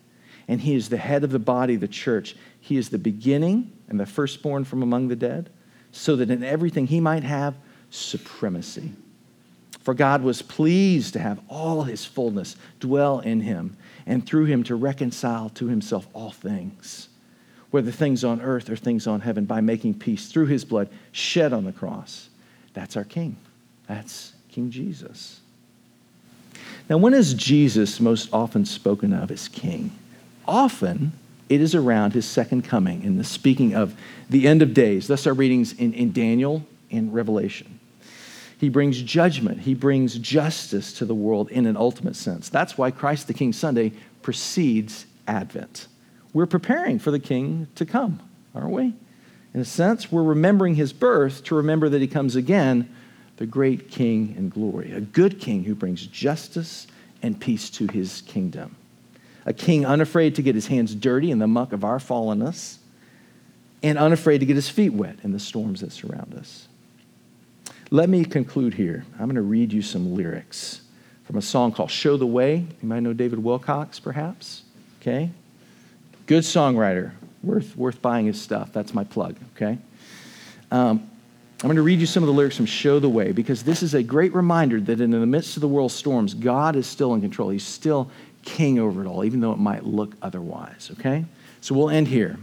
And 0.48 0.62
he 0.62 0.76
is 0.76 0.90
the 0.90 0.98
head 0.98 1.24
of 1.24 1.32
the 1.32 1.40
body, 1.40 1.76
the 1.76 1.88
church. 1.88 2.36
He 2.60 2.78
is 2.78 2.90
the 2.90 3.00
beginning 3.00 3.72
and 3.90 4.00
the 4.00 4.06
firstborn 4.06 4.64
from 4.64 4.84
among 4.84 5.08
the 5.08 5.16
dead, 5.16 5.50
so 5.92 6.16
that 6.16 6.30
in 6.30 6.44
everything 6.44 6.88
he 6.88 7.00
might 7.00 7.24
have 7.24 7.56
supremacy. 7.90 8.92
For 9.82 9.94
God 9.94 10.24
was 10.24 10.42
pleased 10.42 11.14
to 11.14 11.20
have 11.20 11.42
all 11.48 11.84
his 11.84 12.06
fullness 12.06 12.56
dwell 12.80 13.20
in 13.20 13.42
him, 13.42 13.76
and 14.06 14.26
through 14.26 14.46
him 14.46 14.64
to 14.66 14.76
reconcile 14.76 15.50
to 15.50 15.68
himself 15.68 16.08
all 16.14 16.32
things, 16.32 17.10
whether 17.72 17.92
things 17.92 18.24
on 18.24 18.42
earth 18.42 18.70
or 18.70 18.76
things 18.76 19.08
on 19.08 19.22
heaven, 19.22 19.46
by 19.46 19.62
making 19.62 19.96
peace 19.96 20.28
through 20.28 20.48
his 20.48 20.64
blood 20.64 20.90
shed 21.12 21.54
on 21.54 21.66
the 21.66 21.72
cross. 21.72 22.30
That's 22.76 22.96
our 22.96 23.04
King. 23.04 23.38
That's 23.88 24.34
King 24.52 24.70
Jesus. 24.70 25.40
Now, 26.88 26.98
when 26.98 27.16
is 27.16 27.34
Jesus 27.34 28.00
most 28.00 28.30
often 28.32 28.66
spoken 28.66 29.12
of 29.12 29.32
as 29.32 29.48
King? 29.48 29.92
Often 30.48 31.14
it 31.50 31.62
is 31.62 31.74
around 31.74 32.14
his 32.14 32.26
second 32.26 32.64
coming 32.64 33.04
in 33.04 33.18
the 33.18 33.24
speaking 33.24 33.76
of 33.76 33.96
the 34.30 34.48
end 34.48 34.62
of 34.62 34.74
days. 34.74 35.08
Thus, 35.08 35.26
our 35.26 35.34
readings 35.34 35.74
in, 35.74 35.94
in 35.94 36.12
Daniel 36.12 36.64
and 36.92 37.14
Revelation. 37.14 37.80
He 38.60 38.70
brings 38.70 39.02
judgment, 39.02 39.62
he 39.62 39.74
brings 39.74 40.18
justice 40.18 40.94
to 40.94 41.06
the 41.06 41.16
world 41.16 41.50
in 41.50 41.66
an 41.66 41.76
ultimate 41.76 42.16
sense. 42.16 42.50
That's 42.50 42.78
why 42.78 42.92
Christ 42.92 43.28
the 43.28 43.34
King 43.34 43.52
Sunday 43.52 43.92
precedes 44.22 45.06
Advent. 45.28 45.88
We're 46.34 46.46
preparing 46.46 47.00
for 47.00 47.12
the 47.12 47.20
King 47.20 47.68
to 47.76 47.86
come, 47.86 48.20
aren't 48.54 48.72
we? 48.72 48.94
In 49.56 49.62
a 49.62 49.66
sense, 49.66 50.12
we're 50.12 50.22
remembering 50.22 50.76
his 50.76 50.94
birth 50.94 51.44
to 51.46 51.56
remember 51.56 51.90
that 51.90 52.02
he 52.02 52.08
comes 52.08 52.36
again, 52.36 52.94
the 53.38 53.48
great 53.48 53.90
King 53.90 54.36
in 54.38 54.50
glory, 54.50 54.92
a 54.92 55.02
good 55.02 55.40
King 55.40 55.64
who 55.64 55.74
brings 55.74 56.06
justice 56.06 56.86
and 57.24 57.40
peace 57.40 57.72
to 57.72 57.88
his 57.88 58.22
kingdom 58.28 58.76
a 59.46 59.54
king 59.54 59.86
unafraid 59.86 60.36
to 60.36 60.42
get 60.42 60.56
his 60.56 60.68
hands 60.68 60.96
dirty 60.96 61.32
in 61.32 61.40
the 61.40 61.48
muck 61.48 61.72
of 61.72 61.84
our 61.84 62.00
fallenness, 62.00 62.78
and 63.84 63.98
unafraid 63.98 64.40
to 64.40 64.46
get 64.46 64.56
his 64.56 64.70
feet 64.70 64.92
wet 64.94 65.18
in 65.24 65.32
the 65.32 65.40
storms 65.40 65.82
that 65.82 65.92
surround 65.92 66.34
us. 66.34 66.68
Let 67.92 68.10
me 68.10 68.26
conclude 68.26 68.74
here. 68.74 69.06
I'm 69.14 69.26
going 69.26 69.36
to 69.36 69.44
read 69.44 69.72
you 69.72 69.84
some 69.84 70.16
lyrics 70.16 70.82
from 71.24 71.38
a 71.38 71.42
song 71.42 71.72
called 71.72 71.92
Show 71.92 72.18
the 72.18 72.26
Way. 72.26 72.66
You 72.82 72.88
might 72.88 73.02
know 73.02 73.14
David 73.14 73.38
Wilcox, 73.38 74.00
perhaps. 74.00 74.64
Okay? 75.00 75.30
Good 76.26 76.44
songwriter. 76.44 77.12
Worth, 77.46 77.78
worth 77.78 78.02
buying 78.02 78.26
his 78.26 78.42
stuff. 78.42 78.74
That's 78.74 78.94
my 78.94 79.04
plug, 79.04 79.36
okay? 79.56 79.78
Um, 80.72 81.08
I'm 81.62 81.68
going 81.68 81.76
to 81.76 81.84
read 81.84 82.00
you 82.00 82.08
some 82.08 82.24
of 82.24 82.28
the 82.28 82.34
lyrics 82.34 82.58
from 82.58 82.66
Show 82.66 83.00
the 83.00 83.08
Way 83.08 83.32
because 83.32 83.62
this 83.62 83.84
is 83.84 83.94
a 83.94 84.02
great 84.02 84.34
reminder 84.34 84.82
that 84.82 85.00
in 85.00 85.12
the 85.12 85.26
midst 85.26 85.56
of 85.56 85.62
the 85.62 85.68
world's 85.68 85.94
storms, 85.94 86.34
God 86.34 86.76
is 86.76 86.88
still 86.88 87.14
in 87.14 87.22
control. 87.22 87.50
He's 87.50 87.64
still 87.64 88.10
king 88.44 88.80
over 88.80 89.04
it 89.04 89.08
all, 89.08 89.24
even 89.24 89.42
though 89.42 89.52
it 89.52 89.60
might 89.60 89.86
look 89.86 90.16
otherwise, 90.24 90.90
okay? 90.94 91.24
So 91.62 91.76
we'll 91.76 91.92
end 91.92 92.08
here. 92.08 92.38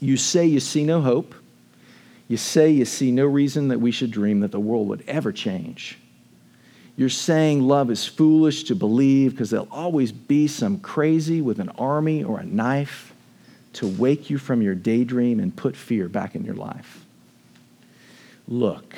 You 0.00 0.16
say 0.16 0.46
you 0.46 0.58
see 0.58 0.84
no 0.84 1.00
hope. 1.00 1.32
You 2.26 2.36
say 2.36 2.70
you 2.70 2.84
see 2.84 3.12
no 3.12 3.26
reason 3.26 3.68
that 3.68 3.80
we 3.80 3.92
should 3.92 4.10
dream 4.10 4.40
that 4.40 4.50
the 4.50 4.60
world 4.60 4.88
would 4.88 5.04
ever 5.06 5.30
change. 5.30 5.98
You're 6.96 7.08
saying 7.08 7.62
love 7.62 7.90
is 7.90 8.04
foolish 8.04 8.64
to 8.64 8.74
believe 8.74 9.30
because 9.30 9.50
there'll 9.50 9.68
always 9.70 10.10
be 10.10 10.48
some 10.48 10.80
crazy 10.80 11.40
with 11.40 11.60
an 11.60 11.68
army 11.70 12.24
or 12.24 12.40
a 12.40 12.44
knife 12.44 13.13
to 13.74 13.86
wake 13.86 14.30
you 14.30 14.38
from 14.38 14.62
your 14.62 14.74
daydream 14.74 15.40
and 15.40 15.54
put 15.54 15.76
fear 15.76 16.08
back 16.08 16.34
in 16.34 16.44
your 16.44 16.54
life. 16.54 17.04
Look, 18.46 18.94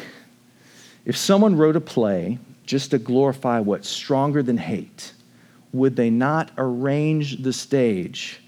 if 1.04 1.16
someone 1.16 1.56
wrote 1.56 1.76
a 1.76 1.80
play 1.80 2.38
just 2.64 2.90
to 2.90 2.98
glorify 2.98 3.60
what's 3.60 3.88
stronger 3.88 4.42
than 4.42 4.56
hate, 4.56 5.12
would 5.72 5.96
they 5.96 6.10
not 6.10 6.50
arrange 6.58 7.42
the 7.42 7.52
stage 7.52 8.40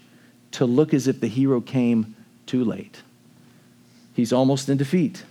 to 0.51 0.65
look 0.65 0.93
as 0.93 1.07
if 1.07 1.21
the 1.21 1.27
hero 1.27 1.61
came 1.61 2.15
too 2.45 2.65
late? 2.65 3.01
He's 4.13 4.33
almost 4.33 4.67
in 4.67 4.77
defeat. 4.77 5.23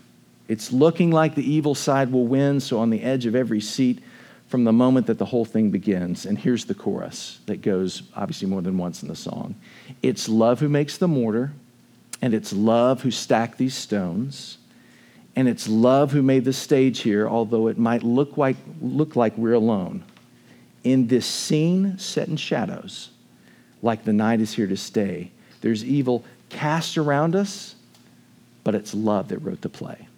It's 0.48 0.72
looking 0.72 1.10
like 1.10 1.34
the 1.34 1.50
evil 1.50 1.74
side 1.74 2.10
will 2.10 2.26
win, 2.26 2.60
so 2.60 2.78
on 2.78 2.88
the 2.88 3.02
edge 3.02 3.26
of 3.26 3.34
every 3.34 3.60
seat 3.60 4.02
from 4.48 4.64
the 4.64 4.72
moment 4.72 5.06
that 5.06 5.18
the 5.18 5.24
whole 5.24 5.44
thing 5.44 5.70
begins. 5.70 6.26
And 6.26 6.38
here's 6.38 6.64
the 6.64 6.74
chorus 6.74 7.40
that 7.46 7.62
goes 7.62 8.02
obviously 8.16 8.48
more 8.48 8.62
than 8.62 8.76
once 8.78 9.02
in 9.02 9.08
the 9.08 9.16
song 9.16 9.54
It's 10.02 10.28
love 10.28 10.60
who 10.60 10.68
makes 10.68 10.98
the 10.98 11.08
mortar, 11.08 11.52
and 12.20 12.34
it's 12.34 12.52
love 12.52 13.02
who 13.02 13.10
stacked 13.10 13.58
these 13.58 13.74
stones. 13.74 14.58
And 15.36 15.48
it's 15.48 15.68
love 15.68 16.10
who 16.10 16.20
made 16.20 16.44
the 16.44 16.52
stage 16.52 17.02
here, 17.02 17.28
although 17.28 17.68
it 17.68 17.78
might 17.78 18.02
look 18.02 18.36
like, 18.36 18.56
look 18.80 19.14
like 19.14 19.38
we're 19.38 19.52
alone 19.52 20.02
in 20.84 21.06
this 21.06 21.26
scene 21.26 21.98
set 21.98 22.28
in 22.28 22.36
shadows, 22.36 23.10
like 23.82 24.04
the 24.04 24.12
night 24.12 24.40
is 24.40 24.54
here 24.54 24.66
to 24.66 24.76
stay. 24.76 25.30
There's 25.60 25.84
evil 25.84 26.24
cast 26.48 26.96
around 26.96 27.36
us, 27.36 27.74
but 28.64 28.74
it's 28.74 28.94
love 28.94 29.28
that 29.28 29.38
wrote 29.38 29.60
the 29.60 29.68
play. 29.68 30.08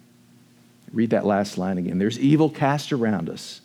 Read 0.93 1.11
that 1.11 1.25
last 1.25 1.57
line 1.57 1.77
again. 1.77 1.99
There's 1.99 2.19
evil 2.19 2.49
cast 2.49 2.91
around 2.93 3.29
us, 3.29 3.61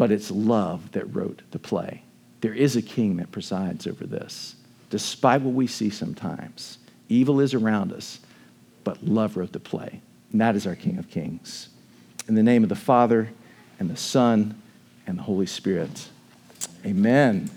but 0.00 0.10
it's 0.10 0.30
love 0.30 0.92
that 0.92 1.14
wrote 1.14 1.42
the 1.50 1.58
play. 1.58 2.02
There 2.40 2.54
is 2.54 2.74
a 2.74 2.80
king 2.80 3.18
that 3.18 3.30
presides 3.32 3.86
over 3.86 4.06
this, 4.06 4.54
despite 4.88 5.42
what 5.42 5.52
we 5.52 5.66
see 5.66 5.90
sometimes. 5.90 6.78
Evil 7.10 7.38
is 7.38 7.52
around 7.52 7.92
us, 7.92 8.18
but 8.82 9.04
love 9.04 9.36
wrote 9.36 9.52
the 9.52 9.60
play. 9.60 10.00
And 10.32 10.40
that 10.40 10.56
is 10.56 10.66
our 10.66 10.74
King 10.74 10.96
of 10.96 11.10
Kings. 11.10 11.68
In 12.28 12.34
the 12.34 12.42
name 12.42 12.62
of 12.62 12.70
the 12.70 12.76
Father, 12.76 13.28
and 13.78 13.90
the 13.90 13.96
Son, 13.98 14.62
and 15.06 15.18
the 15.18 15.22
Holy 15.22 15.44
Spirit. 15.44 16.08
Amen. 16.86 17.50